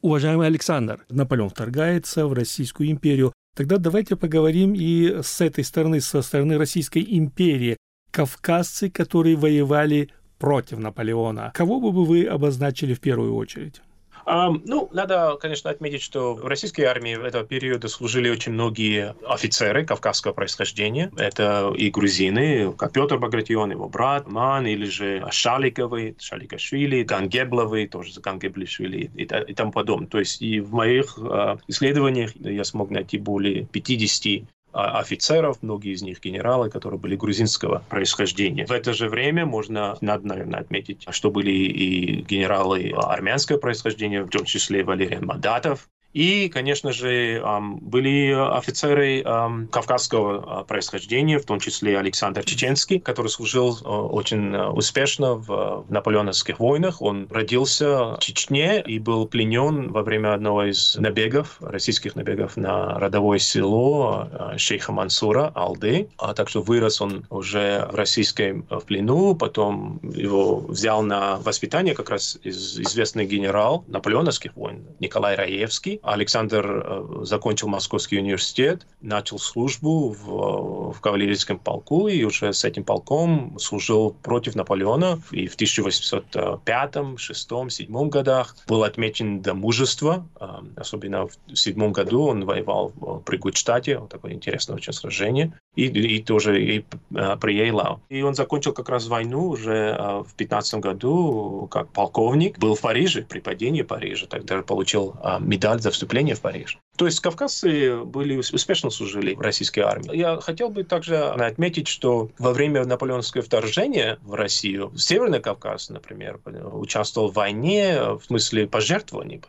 Уважаемый 0.00 0.46
Александр, 0.46 1.04
Наполеон 1.08 1.50
вторгается 1.50 2.26
в 2.26 2.32
Российскую 2.32 2.90
империю. 2.90 3.32
Тогда 3.56 3.78
давайте 3.78 4.16
поговорим 4.16 4.74
и 4.74 5.22
с 5.22 5.40
этой 5.40 5.64
стороны, 5.64 6.00
со 6.00 6.22
стороны 6.22 6.58
Российской 6.58 7.04
империи. 7.08 7.76
Кавказцы, 8.10 8.90
которые 8.90 9.36
воевали 9.36 10.10
против 10.38 10.78
Наполеона. 10.78 11.52
Кого 11.54 11.80
бы 11.80 12.04
вы 12.04 12.26
обозначили 12.26 12.94
в 12.94 13.00
первую 13.00 13.34
очередь? 13.34 13.80
Um, 14.26 14.62
ну, 14.64 14.88
надо, 14.92 15.36
конечно, 15.40 15.70
отметить, 15.70 16.02
что 16.02 16.34
в 16.34 16.46
российской 16.46 16.82
армии 16.82 17.26
этого 17.26 17.44
периода 17.44 17.88
служили 17.88 18.30
очень 18.30 18.52
многие 18.52 19.14
офицеры 19.26 19.84
кавказского 19.84 20.32
происхождения. 20.32 21.10
Это 21.16 21.72
и 21.76 21.90
грузины, 21.90 22.72
как 22.72 22.92
Петр 22.92 23.18
Багратион, 23.18 23.70
его 23.70 23.88
брат, 23.88 24.26
Ман, 24.26 24.66
или 24.66 24.86
же 24.86 25.26
Шаликовый, 25.30 26.16
Шаликашвили, 26.18 27.02
Гангебловый, 27.02 27.86
тоже 27.86 28.20
Гангеблишвили 28.20 29.10
и, 29.14 29.22
и 29.22 29.54
тому 29.54 29.72
подобное. 29.72 30.08
То 30.08 30.18
есть 30.18 30.40
и 30.40 30.60
в 30.60 30.72
моих 30.72 31.18
э, 31.18 31.56
исследованиях 31.68 32.34
я 32.36 32.64
смог 32.64 32.90
найти 32.90 33.18
более 33.18 33.66
50 33.66 34.42
а, 34.42 34.46
офицеров, 34.74 35.58
многие 35.62 35.92
из 35.92 36.02
них 36.02 36.20
генералы, 36.20 36.68
которые 36.68 36.98
были 36.98 37.16
грузинского 37.16 37.84
происхождения. 37.88 38.66
В 38.66 38.72
это 38.72 38.92
же 38.92 39.08
время 39.08 39.46
можно, 39.46 39.96
надо, 40.00 40.26
наверное, 40.26 40.60
отметить, 40.60 41.06
что 41.10 41.30
были 41.30 41.50
и 41.50 42.22
генералы 42.22 42.92
армянского 42.96 43.58
происхождения, 43.58 44.22
в 44.22 44.30
том 44.30 44.44
числе 44.44 44.82
Валерий 44.82 45.20
Мадатов, 45.20 45.88
и, 46.14 46.48
конечно 46.48 46.92
же, 46.92 47.42
были 47.82 48.32
офицеры 48.32 49.22
кавказского 49.70 50.60
а, 50.60 50.64
происхождения, 50.64 51.38
в 51.38 51.44
том 51.44 51.58
числе 51.58 51.98
Александр 51.98 52.44
Чеченский, 52.44 53.00
который 53.00 53.26
служил 53.26 53.76
а, 53.84 54.02
очень 54.02 54.54
а, 54.54 54.70
успешно 54.70 55.34
в 55.34 55.84
наполеоновских 55.88 56.60
войнах. 56.60 57.02
Он 57.02 57.26
родился 57.30 58.14
в 58.14 58.18
Чечне 58.20 58.80
и 58.80 59.00
был 59.00 59.26
пленен 59.26 59.90
во 59.90 60.02
время 60.02 60.34
одного 60.34 60.64
из 60.64 60.96
набегов, 60.96 61.56
российских 61.60 62.14
набегов 62.14 62.56
на 62.56 62.98
родовое 62.98 63.38
село 63.38 64.28
шейха 64.56 64.92
Мансура, 64.92 65.50
Алды. 65.54 66.08
А 66.18 66.32
так 66.32 66.48
что 66.48 66.62
вырос 66.62 67.00
он 67.00 67.26
уже 67.30 67.88
в 67.90 67.96
российском 67.96 68.66
в 68.70 68.80
плену, 68.82 69.34
потом 69.34 69.98
его 70.02 70.60
взял 70.60 71.02
на 71.02 71.38
воспитание 71.38 71.94
как 71.94 72.10
раз 72.10 72.38
известный 72.44 73.26
генерал 73.26 73.84
наполеоновских 73.88 74.54
войн 74.54 74.86
Николай 75.00 75.34
Раевский, 75.34 76.00
Александр 76.04 76.84
э, 76.86 77.24
закончил 77.24 77.68
Московский 77.68 78.18
университет, 78.18 78.86
начал 79.00 79.38
службу 79.38 80.10
в, 80.10 80.92
в 80.92 81.00
кавалерийском 81.00 81.58
полку 81.58 82.08
и 82.08 82.22
уже 82.24 82.52
с 82.52 82.64
этим 82.64 82.84
полком 82.84 83.58
служил 83.58 84.14
против 84.22 84.54
Наполеона. 84.54 85.20
И 85.30 85.46
в 85.46 85.54
1805, 85.54 86.96
6, 87.16 87.50
7 87.68 88.08
годах 88.10 88.56
был 88.68 88.84
отмечен 88.84 89.40
до 89.40 89.54
мужества. 89.54 90.26
Э, 90.38 90.58
особенно 90.76 91.26
в 91.26 91.56
седьмом 91.56 91.92
году 91.92 92.26
он 92.26 92.44
воевал 92.44 92.90
при 93.24 93.38
Гудштате. 93.38 93.98
Вот 93.98 94.10
такое 94.10 94.32
интересное 94.32 94.76
очень 94.76 94.92
сражение. 94.92 95.58
И, 95.74 95.86
и 95.86 96.22
тоже 96.22 96.62
и, 96.62 96.84
э, 97.14 97.36
при 97.40 97.58
Эйлау. 97.58 98.00
И 98.10 98.20
он 98.22 98.34
закончил 98.34 98.72
как 98.74 98.90
раз 98.90 99.06
войну 99.06 99.48
уже 99.48 100.22
в 100.28 100.34
15 100.36 100.80
году 100.80 101.66
как 101.70 101.90
полковник. 101.92 102.58
Был 102.58 102.74
в 102.74 102.80
Париже 102.82 103.22
при 103.22 103.40
падении 103.40 103.82
Парижа. 103.82 104.26
Тогда 104.26 104.60
получил 104.62 105.16
медаль 105.40 105.80
за 105.80 105.93
вступление 105.94 106.34
в 106.34 106.40
Париж. 106.40 106.78
То 106.96 107.06
есть 107.06 107.20
кавказцы 107.20 107.98
были 108.04 108.36
успешно 108.36 108.90
служили 108.90 109.34
в 109.34 109.40
российской 109.40 109.80
армии. 109.80 110.16
Я 110.16 110.40
хотел 110.40 110.70
бы 110.70 110.84
также 110.84 111.18
отметить, 111.18 111.88
что 111.88 112.30
во 112.38 112.52
время 112.52 112.84
наполеоновского 112.84 113.42
вторжения 113.42 114.18
в 114.22 114.34
Россию, 114.34 114.92
Северный 114.96 115.40
Кавказ, 115.40 115.90
например, 115.90 116.40
участвовал 116.72 117.30
в 117.30 117.34
войне 117.34 117.98
в 118.00 118.22
смысле 118.26 118.66
пожертвований. 118.66 119.42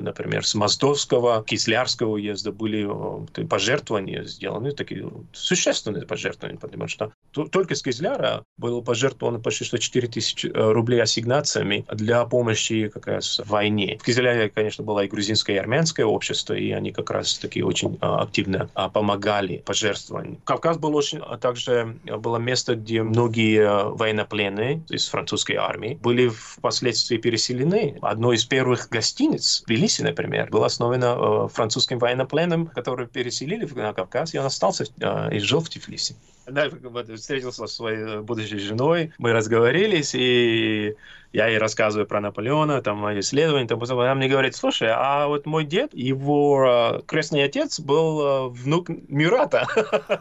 Например, 0.00 0.46
с 0.46 0.54
Моздовского, 0.54 1.42
Кислярского 1.44 2.12
уезда 2.12 2.52
были 2.52 2.86
э, 2.86 3.44
пожертвования 3.46 4.24
сделаны, 4.24 4.72
такие 4.72 5.10
существенные 5.32 6.06
пожертвования, 6.06 6.58
потому 6.58 6.88
что 6.88 7.12
только 7.50 7.74
с 7.74 7.82
Кизляра 7.82 8.44
было 8.56 8.80
пожертвовано 8.80 9.40
почти 9.40 9.64
что 9.64 9.78
4 9.78 10.08
тысячи 10.08 10.46
э, 10.46 10.72
рублей 10.72 11.02
ассигнациями 11.02 11.84
для 11.90 12.24
помощи 12.24 12.88
как 12.88 13.06
раз 13.06 13.40
в 13.40 13.48
войне. 13.48 13.98
В 14.00 14.04
Кизляре, 14.04 14.50
конечно, 14.50 14.84
было 14.84 15.04
и 15.04 15.08
грузинское, 15.08 15.56
и 15.56 15.58
армянское 15.58 16.06
общество, 16.06 16.54
и 16.54 16.70
они 16.70 16.83
как 16.92 17.10
раз 17.10 17.38
таки 17.38 17.62
очень 17.62 17.98
а, 18.00 18.22
активно 18.22 18.68
а, 18.74 18.88
помогали 18.88 19.58
пожертвованиям. 19.64 20.38
Кавказ 20.44 20.78
был 20.78 20.94
очень, 20.96 21.18
а 21.18 21.36
также 21.38 21.96
было 22.04 22.38
место, 22.38 22.74
где 22.74 23.02
многие 23.02 23.94
военнопленные 23.94 24.82
из 24.88 25.08
французской 25.08 25.56
армии 25.56 25.98
были 26.00 26.28
впоследствии 26.28 27.16
переселены. 27.16 27.98
Одно 28.02 28.32
из 28.32 28.44
первых 28.44 28.88
гостиниц 28.88 29.62
в 29.62 29.66
Тбилиси, 29.66 30.02
например, 30.02 30.50
было 30.50 30.66
основано 30.66 31.48
французским 31.48 31.98
военнопленным, 31.98 32.66
который 32.66 33.06
переселили 33.06 33.66
на 33.74 33.92
Кавказ, 33.92 34.34
и 34.34 34.38
он 34.38 34.46
остался 34.46 34.84
и 35.30 35.38
жил 35.38 35.60
в 35.60 35.68
Тифлисе. 35.68 36.14
Да, 36.46 36.68
встретился 37.16 37.66
со 37.66 37.74
своей 37.74 38.20
будущей 38.20 38.58
женой, 38.58 39.12
мы 39.18 39.32
разговорились, 39.32 40.14
и 40.14 40.94
я 41.34 41.48
ей 41.48 41.58
рассказываю 41.58 42.06
про 42.06 42.20
Наполеона, 42.20 42.80
там 42.80 42.98
мои 42.98 43.18
исследования, 43.18 43.66
там, 43.66 43.82
она 43.82 44.14
мне 44.14 44.28
говорит, 44.28 44.54
слушай, 44.54 44.88
а 44.88 45.26
вот 45.26 45.46
мой 45.46 45.64
дед, 45.64 45.92
его 45.92 46.64
э, 46.64 47.02
крестный 47.06 47.42
отец 47.42 47.80
был 47.80 48.20
э, 48.20 48.48
внук 48.50 48.88
Мюрата. 48.88 49.66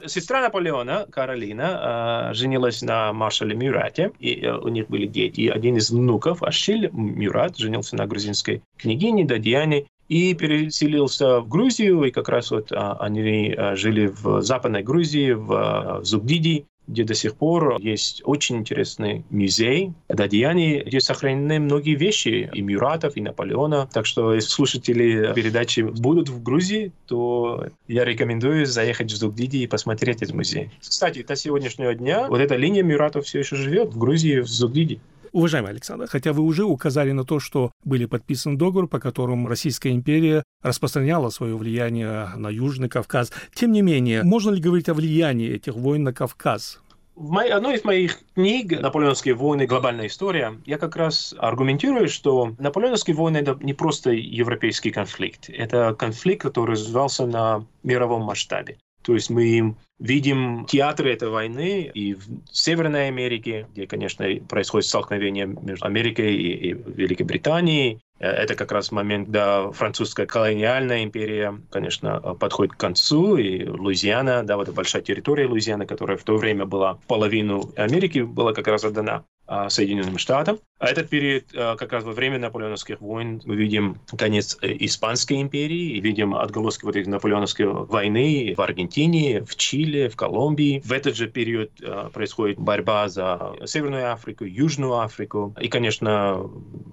Сестра 0.08 0.42
Наполеона, 0.42 1.06
Каролина, 1.12 2.32
э, 2.32 2.34
женилась 2.34 2.82
на 2.82 3.14
маршале 3.14 3.56
Мюрате, 3.56 4.12
и 4.20 4.48
у 4.48 4.70
них 4.70 4.88
были 4.88 5.06
дети. 5.06 5.42
И 5.42 5.50
один 5.50 5.78
из 5.78 5.92
внуков, 5.92 6.42
Ашиль 6.42 6.90
Мюрат, 6.92 7.58
женился 7.58 7.96
на 7.96 8.08
грузинской 8.08 8.64
княгине 8.78 9.24
Дадьяне, 9.26 9.86
и 10.14 10.36
переселился 10.36 11.40
в 11.40 11.48
Грузию, 11.48 12.04
и 12.04 12.12
как 12.12 12.30
раз 12.30 12.52
вот 12.52 12.72
а, 12.72 12.98
они 13.00 13.52
а, 13.58 13.76
жили 13.76 14.14
в 14.22 14.44
Западной 14.44 14.84
Грузии, 14.84 15.32
в, 15.32 15.52
а, 15.52 16.00
в 16.02 16.06
Зугдиди, 16.06 16.68
где 16.88 17.04
до 17.04 17.16
сих 17.16 17.34
пор 17.36 17.80
есть 17.82 18.22
очень 18.24 18.58
интересный 18.58 19.26
музей 19.32 19.94
Дадьяни, 20.10 20.84
где 20.86 21.00
сохранены 21.00 21.60
многие 21.60 21.96
вещи 21.96 22.48
и 22.54 22.62
Мюратов, 22.62 23.18
и 23.18 23.22
Наполеона. 23.22 23.90
Так 23.92 24.06
что 24.06 24.36
если 24.36 24.50
слушатели 24.50 25.34
передачи 25.34 25.80
будут 25.80 26.30
в 26.30 26.44
Грузии, 26.44 26.92
то 27.08 27.66
я 27.88 28.06
рекомендую 28.06 28.68
заехать 28.68 29.12
в 29.12 29.16
Зугдиди 29.16 29.58
и 29.58 29.68
посмотреть 29.68 30.22
этот 30.22 30.36
музей. 30.36 30.70
Кстати, 30.80 31.24
до 31.24 31.36
сегодняшнего 31.36 31.96
дня 31.96 32.28
вот 32.28 32.40
эта 32.40 32.56
линия 32.56 32.84
Мюратов 32.84 33.26
все 33.26 33.40
еще 33.40 33.56
живет 33.56 33.96
в 33.96 33.98
Грузии, 33.98 34.42
в 34.42 34.48
Зугдиди. 34.48 35.00
Уважаемый 35.34 35.72
Александр, 35.72 36.06
хотя 36.08 36.32
вы 36.32 36.44
уже 36.44 36.64
указали 36.64 37.12
на 37.12 37.26
то, 37.26 37.40
что 37.40 37.72
были 37.84 38.06
подписан 38.06 38.56
договор, 38.56 38.88
по 38.88 39.00
которому 39.00 39.48
Российская 39.48 39.90
империя 39.90 40.44
распространяла 40.62 41.32
свое 41.32 41.58
влияние 41.58 42.30
на 42.36 42.50
Южный 42.50 42.88
Кавказ, 42.88 43.34
тем 43.52 43.72
не 43.72 43.82
менее, 43.82 44.22
можно 44.22 44.52
ли 44.52 44.62
говорить 44.62 44.90
о 44.90 44.94
влиянии 44.94 45.50
этих 45.50 45.74
войн 45.74 46.04
на 46.04 46.14
Кавказ? 46.14 46.80
В 47.16 47.32
моей, 47.32 47.52
одной 47.52 47.78
из 47.78 47.84
моих 47.84 48.20
книг 48.36 48.80
«Наполеоновские 48.80 49.34
войны. 49.34 49.66
Глобальная 49.66 50.06
история» 50.06 50.60
я 50.66 50.78
как 50.78 50.96
раз 50.96 51.34
аргументирую, 51.40 52.10
что 52.10 52.54
наполеоновские 52.60 53.16
войны– 53.16 53.38
это 53.40 53.58
не 53.60 53.74
просто 53.74 54.12
европейский 54.12 54.92
конфликт. 54.92 55.50
Это 55.50 55.96
конфликт, 55.98 56.44
который 56.44 56.72
развивался 56.72 57.26
на 57.26 57.66
мировом 57.82 58.22
масштабе. 58.22 58.78
То 59.04 59.14
есть 59.14 59.30
мы 59.30 59.76
видим 60.00 60.66
театры 60.66 61.14
этой 61.14 61.30
войны 61.30 61.92
и 61.94 62.14
в 62.14 62.24
Северной 62.52 63.08
Америке, 63.08 63.68
где, 63.72 63.86
конечно, 63.86 64.26
происходит 64.50 64.88
столкновение 64.88 65.46
между 65.46 65.86
Америкой 65.86 66.36
и, 66.36 66.70
и 66.70 66.74
Великобританией. 66.74 68.00
Э, 68.24 68.28
это 68.28 68.56
как 68.56 68.72
раз 68.72 68.92
момент, 68.92 69.26
когда 69.28 69.72
французская 69.72 70.26
колониальная 70.26 71.04
империя, 71.04 71.60
конечно, 71.70 72.20
подходит 72.40 72.74
к 72.74 72.78
концу, 72.78 73.36
и 73.36 73.66
Луизиана, 73.66 74.44
да, 74.44 74.56
вот 74.56 74.64
эта 74.64 74.76
большая 74.76 75.02
территория 75.02 75.46
Луизианы, 75.46 75.86
которая 75.86 76.18
в 76.18 76.24
то 76.24 76.38
время 76.38 76.66
была 76.66 77.00
половину 77.08 77.72
Америки, 77.76 78.20
была 78.20 78.54
как 78.54 78.68
раз 78.68 78.86
отдана 78.86 79.26
а, 79.46 79.70
Соединенным 79.70 80.18
Штатам. 80.18 80.60
А 80.80 80.88
этот 80.88 81.10
период, 81.10 81.44
а, 81.54 81.76
как 81.76 81.92
раз 81.92 82.06
во 82.06 82.14
время 82.14 82.40
наполеоновских 82.40 83.02
войн, 83.02 83.42
мы 83.44 83.58
видим 83.58 84.00
конец 84.18 84.58
э, 84.62 84.74
Испанской 84.80 85.42
империи, 85.42 86.00
видим 86.00 86.34
отголоски 86.34 86.86
вот 86.86 86.96
этой 86.96 87.10
наполеоновской 87.10 87.66
войны 87.66 88.54
в 88.56 88.62
Аргентине, 88.62 89.44
в 89.44 89.56
Чили, 89.58 90.08
в 90.08 90.16
Колумбии. 90.16 90.82
В 90.86 90.94
этот 90.94 91.18
же 91.18 91.28
период 91.28 91.72
происходит 92.14 92.58
борьба 92.58 93.10
за 93.10 93.54
Северную 93.66 94.14
Африку, 94.14 94.46
Южную 94.46 95.00
Африку. 95.00 95.54
И, 95.60 95.68
конечно, 95.68 96.50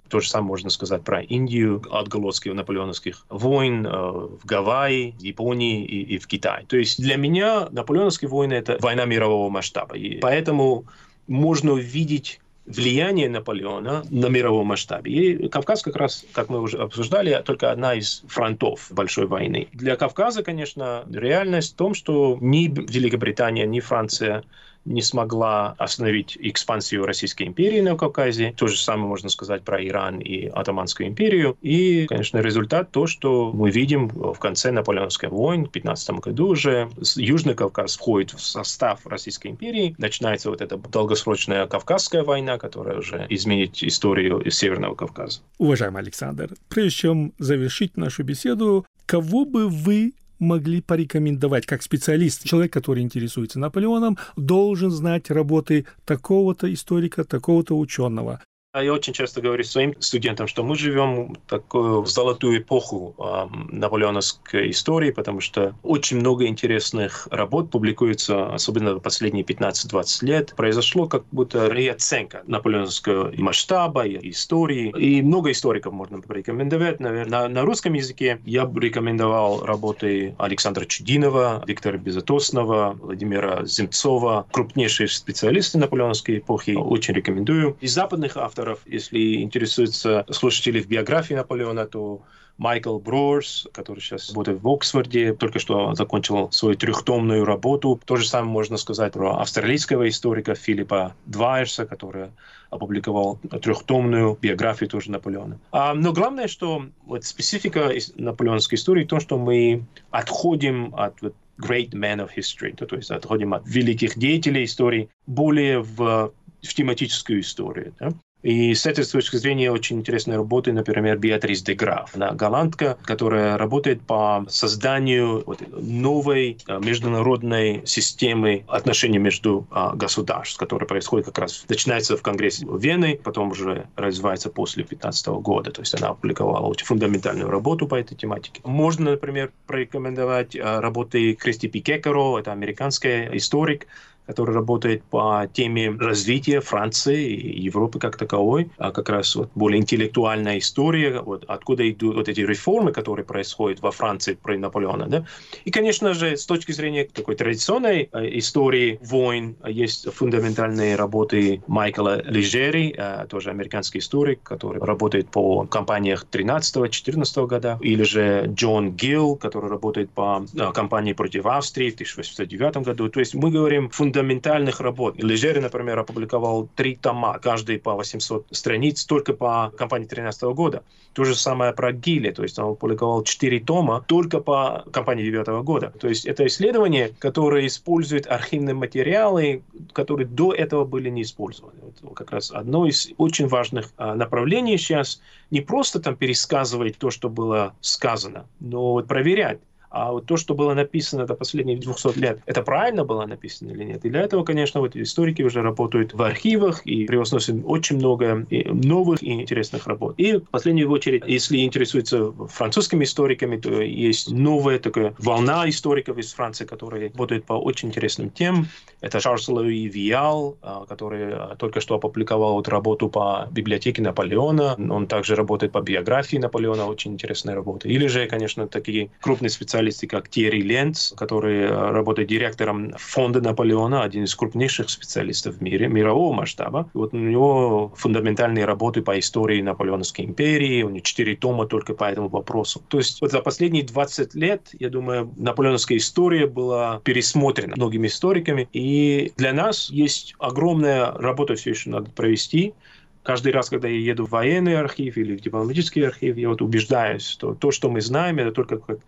то 0.09 0.19
же 0.19 0.29
самое 0.29 0.49
можно 0.49 0.71
сказать 0.71 1.05
про 1.05 1.20
Индию, 1.21 1.83
отголоски 1.91 2.49
наполеоновских 2.49 3.25
войн 3.29 3.87
в 3.87 4.45
Гавайи, 4.45 5.15
Японии 5.21 5.85
и, 5.85 6.15
и 6.15 6.19
в 6.19 6.27
Китае. 6.27 6.65
То 6.67 6.77
есть 6.77 7.01
для 7.01 7.17
меня 7.17 7.69
наполеоновские 7.71 8.29
войны— 8.29 8.55
это 8.55 8.79
война 8.81 9.05
мирового 9.05 9.51
масштаба. 9.51 9.97
И 9.97 10.19
поэтому 10.19 10.85
можно 11.27 11.73
увидеть 11.73 12.41
влияние 12.67 13.29
Наполеона 13.29 14.05
на 14.11 14.27
мировом 14.27 14.69
масштабе. 14.69 15.13
И 15.13 15.49
Кавказ 15.49 15.83
как 15.83 15.97
раз, 15.97 16.25
как 16.33 16.49
мы 16.49 16.61
уже 16.61 16.79
обсуждали, 16.79 17.43
только 17.45 17.73
одна 17.73 17.95
из 17.95 18.23
фронтов 18.29 18.89
большой 18.91 19.27
войны. 19.27 19.69
Для 19.73 19.97
Кавказа, 19.97 20.43
конечно, 20.43 21.05
реальность 21.13 21.75
в 21.75 21.77
том, 21.77 21.95
что 21.95 22.39
ни 22.41 22.69
Великобритания, 22.69 23.67
ни 23.67 23.81
Франция 23.81 24.45
не 24.85 25.03
смогла 25.03 25.75
остановить 25.79 26.37
экспансию 26.41 27.05
Российской 27.05 27.45
империи 27.45 27.81
на 27.81 27.97
Кавказе. 27.97 28.55
То 28.57 28.67
же 28.67 28.79
самое 28.79 29.09
можно 29.09 29.29
сказать 29.29 29.63
про 29.63 29.85
Иран 29.85 30.19
и 30.19 30.47
Атаманскую 30.47 31.09
империю. 31.09 31.57
И, 31.61 32.07
конечно, 32.07 32.39
результат 32.39 32.91
то, 32.91 33.07
что 33.07 33.53
мы 33.53 33.71
видим 33.71 34.09
в 34.09 34.39
конце 34.39 34.71
Наполеоновской 34.71 35.29
войны 35.29 35.67
в 35.67 35.71
15 35.71 36.11
году 36.21 36.49
уже. 36.49 36.91
Южный 37.17 37.55
Кавказ 37.55 37.97
входит 37.97 38.33
в 38.33 38.41
состав 38.41 39.07
Российской 39.07 39.49
империи. 39.49 39.95
Начинается 39.99 40.51
вот 40.51 40.61
эта 40.61 40.77
долгосрочная 40.77 41.67
Кавказская 41.67 42.23
война, 42.23 42.59
которая 42.59 42.99
уже 42.99 43.27
изменит 43.29 43.83
историю 43.83 44.51
Северного 44.51 44.95
Кавказа. 44.95 45.41
Уважаемый 45.59 46.03
Александр, 46.03 46.51
прежде 46.69 46.91
чем 46.91 47.33
завершить 47.39 47.97
нашу 47.97 48.23
беседу, 48.25 48.87
кого 49.07 49.45
бы 49.45 49.69
вы 49.69 50.13
могли 50.41 50.81
порекомендовать 50.81 51.67
как 51.67 51.83
специалист? 51.83 52.45
Человек, 52.45 52.73
который 52.73 53.03
интересуется 53.03 53.61
Наполеоном, 53.61 54.19
должен 54.37 54.91
знать 54.91 55.31
работы 55.31 55.87
такого-то 56.05 56.73
историка, 56.73 57.25
такого-то 57.25 57.79
ученого. 57.79 58.43
А 58.73 58.85
я 58.85 58.93
очень 58.93 59.13
часто 59.13 59.41
говорю 59.41 59.65
своим 59.65 60.01
студентам, 60.01 60.47
что 60.47 60.63
мы 60.63 60.77
живем 60.77 61.35
такую 61.49 62.07
золотую 62.07 62.61
эпоху 62.61 63.17
э, 63.19 63.47
наполеоновской 63.75 64.71
истории, 64.71 65.11
потому 65.11 65.41
что 65.41 65.75
очень 65.83 66.19
много 66.19 66.47
интересных 66.47 67.27
работ 67.33 67.73
публикуется, 67.73 68.55
особенно 68.55 68.95
в 68.95 69.01
последние 69.01 69.43
15-20 69.43 70.25
лет. 70.25 70.55
Произошло 70.57 71.09
как 71.09 71.25
будто 71.33 71.67
реоценка 71.67 72.45
наполеоновского 72.47 73.33
масштаба, 73.39 74.07
и 74.07 74.31
истории. 74.31 74.95
И 74.97 75.21
много 75.21 75.51
историков 75.51 75.93
можно 75.93 76.21
порекомендовать. 76.21 77.01
Наверное, 77.01 77.49
на, 77.49 77.49
на 77.49 77.63
русском 77.63 77.95
языке 77.95 78.41
я 78.45 78.67
бы 78.67 78.81
рекомендовал 78.81 79.67
работы 79.67 80.37
Александра 80.39 80.85
Чудинова, 80.85 81.65
Виктора 81.67 81.99
Безотосного, 81.99 82.97
Владимира 83.03 83.67
Земцова, 83.67 84.47
крупнейшие 84.53 85.09
специалисты 85.09 85.77
наполеоновской 85.77 86.39
эпохи. 86.39 86.77
Очень 86.79 87.15
рекомендую. 87.15 87.77
Из 87.81 87.93
западных 87.93 88.37
авторов 88.37 88.60
авторов. 88.61 88.81
Если 88.87 89.43
интересуются 89.43 90.25
слушатели 90.31 90.81
в 90.81 90.89
биографии 90.89 91.35
Наполеона, 91.35 91.87
то 91.87 92.23
Майкл 92.59 92.99
Бруерс, 92.99 93.67
который 93.73 94.01
сейчас 94.01 94.29
работает 94.29 94.63
в 94.63 94.69
Оксфорде, 94.69 95.33
только 95.33 95.59
что 95.59 95.95
закончил 95.95 96.51
свою 96.53 96.77
трехтомную 96.77 97.45
работу. 97.47 97.99
То 98.05 98.17
же 98.17 98.29
самое 98.29 98.53
можно 98.53 98.77
сказать 98.77 99.15
про 99.15 99.41
австралийского 99.41 100.09
историка 100.09 100.55
Филиппа 100.55 101.15
Двайерса, 101.25 101.87
который 101.87 102.29
опубликовал 102.69 103.39
трехтомную 103.63 104.37
биографию 104.41 104.91
тоже 104.91 105.11
Наполеона. 105.11 105.59
А, 105.73 105.95
но 105.95 106.13
главное, 106.13 106.49
что 106.49 106.85
вот 107.07 107.25
специфика 107.25 107.91
наполеоновской 108.17 108.77
истории, 108.77 109.05
то, 109.05 109.21
что 109.21 109.39
мы 109.39 109.85
отходим 110.11 110.95
от 110.95 111.21
вот, 111.23 111.35
great 111.59 111.91
men 111.93 112.19
of 112.19 112.31
history, 112.37 112.77
то, 112.77 112.87
то 112.87 112.97
есть 112.97 113.11
отходим 113.11 113.55
от 113.55 113.67
великих 113.67 114.19
деятелей 114.19 114.65
истории 114.65 115.09
более 115.27 115.81
в 115.81 116.33
в 116.63 116.75
тематическую 116.75 117.41
историю. 117.41 117.95
Да? 117.99 118.11
И 118.43 118.75
с 118.75 118.87
этой 118.87 119.05
точки 119.05 119.37
зрения 119.37 119.71
очень 119.71 119.99
интересная 119.99 120.37
работа, 120.37 120.73
например, 120.73 121.19
Беатрис 121.19 121.63
де 121.63 121.75
Граф. 121.75 122.15
Она 122.15 122.33
голландка, 122.33 122.97
которая 123.05 123.59
работает 123.59 124.01
по 124.03 124.45
созданию 124.49 125.45
новой 125.73 126.59
а, 126.67 126.79
международной 126.79 127.83
системы 127.87 128.65
отношений 128.69 129.19
между 129.19 129.67
а, 129.71 129.95
государств, 129.95 130.57
которая 130.59 130.89
происходит 130.89 131.27
как 131.27 131.39
раз, 131.39 131.65
начинается 131.69 132.17
в 132.17 132.23
Конгрессе 132.23 132.67
Вены, 132.67 133.21
потом 133.23 133.51
уже 133.51 133.87
развивается 133.97 134.49
после 134.49 134.85
15 134.85 135.27
года. 135.29 135.71
То 135.71 135.83
есть 135.83 135.95
она 135.95 136.09
опубликовала 136.09 136.67
очень 136.67 136.87
фундаментальную 136.87 137.51
работу 137.51 137.87
по 137.87 137.95
этой 137.95 138.15
тематике. 138.15 138.61
Можно, 138.65 139.13
например, 139.13 139.53
порекомендовать 139.67 140.57
а, 140.57 140.81
работы 140.81 141.35
Кристи 141.35 141.69
Пикекеро, 141.69 142.39
это 142.39 142.53
американский 142.53 143.29
историк, 143.37 143.87
который 144.31 144.55
работает 144.55 145.03
по 145.03 145.49
теме 145.53 145.91
развития 145.91 146.61
Франции 146.61 147.33
и 147.33 147.63
Европы 147.63 147.99
как 147.99 148.17
таковой, 148.17 148.71
а 148.79 148.93
как 148.93 149.09
раз 149.09 149.35
вот 149.35 149.51
более 149.57 149.81
интеллектуальная 149.81 150.59
история, 150.59 151.21
вот 151.21 151.45
откуда 151.49 151.91
идут 151.91 152.15
вот 152.15 152.29
эти 152.29 152.39
реформы, 152.43 152.93
которые 152.93 153.27
происходят 153.27 153.83
во 153.83 153.91
Франции 153.91 154.39
при 154.41 154.57
Наполеоне. 154.57 155.07
Да? 155.09 155.25
И, 155.65 155.73
конечно 155.73 156.15
же, 156.15 156.37
с 156.37 156.47
точки 156.47 156.71
зрения 156.71 157.09
такой 157.13 157.35
традиционной 157.35 158.09
э, 158.13 158.39
истории 158.39 159.01
войн, 159.03 159.57
есть 159.67 160.07
фундаментальные 160.15 160.95
работы 160.95 161.61
Майкла 161.67 162.23
Лежери, 162.23 162.95
э, 162.97 163.27
тоже 163.29 163.51
американский 163.51 163.99
историк, 163.99 164.45
который 164.45 164.81
работает 164.81 165.29
по 165.29 165.67
кампаниях 165.67 166.25
13-14 166.31 167.47
года, 167.49 167.79
или 167.81 168.05
же 168.05 168.45
Джон 168.55 168.93
Гилл, 168.93 169.35
который 169.35 169.69
работает 169.69 170.11
по 170.11 170.45
э, 170.55 170.73
кампании 170.73 171.15
против 171.15 171.47
Австрии 171.47 171.91
в 171.91 171.95
1809 171.95 172.77
году. 172.87 173.09
То 173.09 173.19
есть 173.19 173.35
мы 173.35 173.51
говорим 173.51 173.91
фундаментально 173.91 174.20
фундаментальных 174.21 174.81
работ. 174.81 175.23
Лежери, 175.23 175.61
например, 175.61 175.99
опубликовал 175.99 176.69
три 176.77 176.95
тома, 176.95 177.39
каждый 177.39 177.79
по 177.79 177.95
800 177.95 178.47
страниц, 178.51 179.05
только 179.05 179.33
по 179.33 179.73
кампании 179.77 180.05
2013 180.05 180.43
года. 180.55 180.83
То 181.15 181.25
же 181.25 181.35
самое 181.35 181.73
про 181.73 181.93
Гилли, 181.93 182.31
то 182.31 182.43
есть 182.43 182.59
он 182.59 182.73
опубликовал 182.73 183.23
четыре 183.25 183.61
тома 183.61 184.05
только 184.07 184.41
по 184.41 184.85
кампании 184.93 185.31
2009 185.31 185.65
года. 185.65 185.93
То 185.99 186.09
есть 186.09 186.27
это 186.27 186.47
исследование, 186.47 187.11
которое 187.19 187.67
использует 187.67 188.27
архивные 188.27 188.75
материалы, 188.75 189.63
которые 189.93 190.27
до 190.27 190.53
этого 190.53 190.85
были 190.85 191.09
не 191.09 191.23
использованы. 191.23 191.79
Это 191.89 192.15
как 192.15 192.31
раз 192.31 192.51
одно 192.51 192.87
из 192.87 193.09
очень 193.17 193.49
важных 193.49 193.91
а, 193.97 194.15
направлений 194.15 194.77
сейчас. 194.77 195.23
Не 195.51 195.63
просто 195.63 195.99
там 196.01 196.15
пересказывать 196.15 196.99
то, 196.99 197.11
что 197.11 197.31
было 197.31 197.75
сказано, 197.81 198.47
но 198.61 199.03
проверять 199.03 199.61
а 199.91 200.13
вот 200.13 200.27
то, 200.27 200.37
что 200.37 200.55
было 200.55 200.73
написано 200.75 201.27
до 201.27 201.35
последних 201.35 201.81
200 201.81 202.19
лет, 202.19 202.41
это 202.47 202.63
правильно 202.63 203.05
было 203.05 203.27
написано 203.27 203.71
или 203.71 203.85
нет? 203.85 204.05
И 204.05 204.11
для 204.11 204.23
этого, 204.23 204.45
конечно, 204.45 204.81
вот 204.81 204.95
историки 204.95 205.43
уже 205.43 205.63
работают 205.63 206.15
в 206.15 206.23
архивах 206.23 206.87
и 206.87 207.05
превозносят 207.07 207.57
очень 207.65 207.97
много 207.97 208.47
новых 208.51 209.23
и 209.23 209.33
интересных 209.33 209.89
работ. 209.89 210.15
И 210.19 210.35
в 210.35 210.49
последнюю 210.51 210.89
очередь, 210.91 211.25
если 211.27 211.59
интересуются 211.59 212.33
французскими 212.49 213.05
историками, 213.05 213.57
то 213.57 213.81
есть 213.81 214.31
новая 214.31 214.79
такая 214.79 215.15
волна 215.19 215.69
историков 215.69 216.19
из 216.19 216.33
Франции, 216.33 216.65
которые 216.65 217.09
работают 217.09 217.45
по 217.45 217.55
очень 217.55 217.89
интересным 217.89 218.31
темам. 218.31 218.69
Это 219.01 219.19
Шарлз 219.19 219.49
Луи 219.49 219.89
Виал, 219.89 220.57
а, 220.63 220.85
который 220.87 221.57
только 221.59 221.81
что 221.81 221.97
опубликовал 221.97 222.55
вот 222.55 222.69
работу 222.69 223.09
по 223.09 223.49
библиотеке 223.51 224.03
Наполеона. 224.03 224.77
Он 224.79 225.09
также 225.09 225.35
работает 225.35 225.73
по 225.73 225.81
биографии 225.81 226.37
Наполеона, 226.37 226.87
очень 226.87 227.13
интересная 227.15 227.57
работа. 227.57 227.89
Или 227.89 228.07
же, 228.07 228.27
конечно, 228.27 228.69
такие 228.69 229.11
крупные 229.21 229.51
специалисты 229.51 229.80
специалисты, 229.81 230.07
как 230.07 230.29
Терри 230.29 230.61
Ленц, 230.61 231.13
который 231.13 231.63
э, 231.63 231.69
работает 231.69 232.29
директором 232.29 232.93
фонда 232.99 233.41
Наполеона, 233.41 234.03
один 234.03 234.25
из 234.25 234.35
крупнейших 234.35 234.91
специалистов 234.91 235.57
в 235.57 235.63
мире, 235.63 235.89
мирового 235.89 236.33
масштаба. 236.33 236.89
Вот 236.95 237.15
у 237.15 237.17
него 237.17 237.93
фундаментальные 237.97 238.65
работы 238.65 239.03
по 239.03 239.19
истории 239.19 239.63
Наполеоновской 239.63 240.27
империи, 240.27 240.83
у 240.83 240.91
него 240.91 241.01
четыре 241.01 241.37
тома 241.37 241.67
только 241.67 241.95
по 241.95 242.05
этому 242.05 242.29
вопросу. 242.29 242.83
То 242.89 242.99
есть 242.99 243.21
вот 243.21 243.31
за 243.31 243.41
последние 243.41 243.85
20 243.85 244.35
лет, 244.35 244.69
я 244.79 244.91
думаю, 244.91 245.33
наполеоновская 245.37 245.99
история 245.99 246.47
была 246.47 247.01
пересмотрена 247.05 247.75
многими 247.77 248.07
историками, 248.07 248.69
и 248.73 249.33
для 249.37 249.53
нас 249.53 249.91
есть 249.91 250.35
огромная 250.39 251.13
работа 251.13 251.55
все 251.55 251.71
еще 251.71 251.91
надо 251.91 252.11
провести, 252.11 252.75
каждый 253.23 253.53
раз, 253.53 253.69
когда 253.71 253.89
я 253.89 253.99
еду 253.99 254.27
в 254.27 254.31
военный 254.31 254.79
архив 254.79 255.17
или 255.17 255.37
в 255.37 255.41
дипломатический 255.41 256.03
архив, 256.03 256.37
я 256.37 256.49
вот 256.49 256.63
убеждаюсь, 256.63 257.27
что 257.27 257.55
то, 257.55 257.71
что 257.71 257.91
мы 257.91 258.01
знаем, 258.01 258.39
это 258.39 258.53
только 258.53 258.79
как 258.79 258.99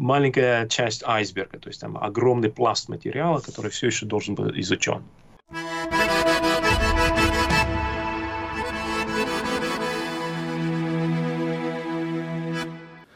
маленькая 0.00 0.66
часть 0.66 1.02
айсберга, 1.04 1.58
то 1.58 1.68
есть 1.68 1.80
там 1.80 1.98
огромный 1.98 2.50
пласт 2.50 2.88
материала, 2.88 3.40
который 3.40 3.70
все 3.70 3.88
еще 3.88 4.06
должен 4.06 4.34
быть 4.34 4.56
изучен. 4.56 5.04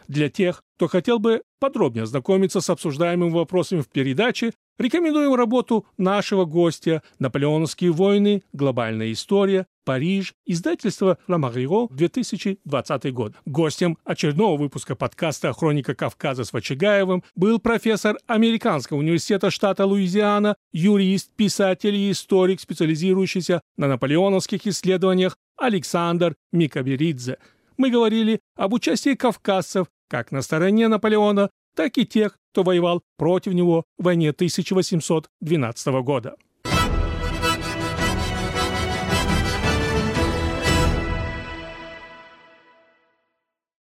Для 0.07 0.29
тех, 0.29 0.63
кто 0.77 0.87
хотел 0.87 1.19
бы 1.19 1.43
подробнее 1.59 2.05
ознакомиться 2.05 2.61
с 2.61 2.69
обсуждаемыми 2.69 3.31
вопросами 3.31 3.81
в 3.81 3.89
передаче, 3.89 4.53
рекомендуем 4.79 5.35
работу 5.35 5.87
нашего 5.97 6.45
гостя 6.45 7.03
«Наполеоновские 7.19 7.93
войны. 7.93 8.43
Глобальная 8.53 9.13
история. 9.13 9.67
Париж. 9.85 10.35
Издательство 10.47 11.19
«Ламарио. 11.29 11.89
2020 11.91 13.13
год». 13.13 13.35
Гостем 13.45 13.99
очередного 14.05 14.57
выпуска 14.57 14.97
подкаста 14.97 15.53
«Хроника 15.53 15.95
Кавказа» 15.95 16.45
с 16.45 16.53
Вачигаевым 16.53 17.23
был 17.35 17.59
профессор 17.59 18.17
Американского 18.27 18.99
университета 18.99 19.51
штата 19.51 19.85
Луизиана, 19.87 20.57
юрист, 20.73 21.31
писатель 21.37 21.95
и 21.95 22.11
историк, 22.11 22.61
специализирующийся 22.61 23.61
на 23.77 23.89
наполеоновских 23.89 24.67
исследованиях 24.67 25.37
Александр 25.57 26.35
Микаберидзе. 26.53 27.39
Мы 27.77 27.91
говорили 27.91 28.41
об 28.57 28.73
участии 28.73 29.15
кавказцев 29.15 29.89
как 30.09 30.31
на 30.31 30.43
стороне 30.43 30.89
Наполеона, 30.89 31.51
так 31.75 31.99
и 31.99 32.07
тех, 32.07 32.39
кто 32.53 32.63
воевал 32.63 33.03
против 33.17 33.53
него 33.53 33.85
в 33.99 34.05
войне 34.05 34.31
1812 34.31 35.87
года. 36.03 36.37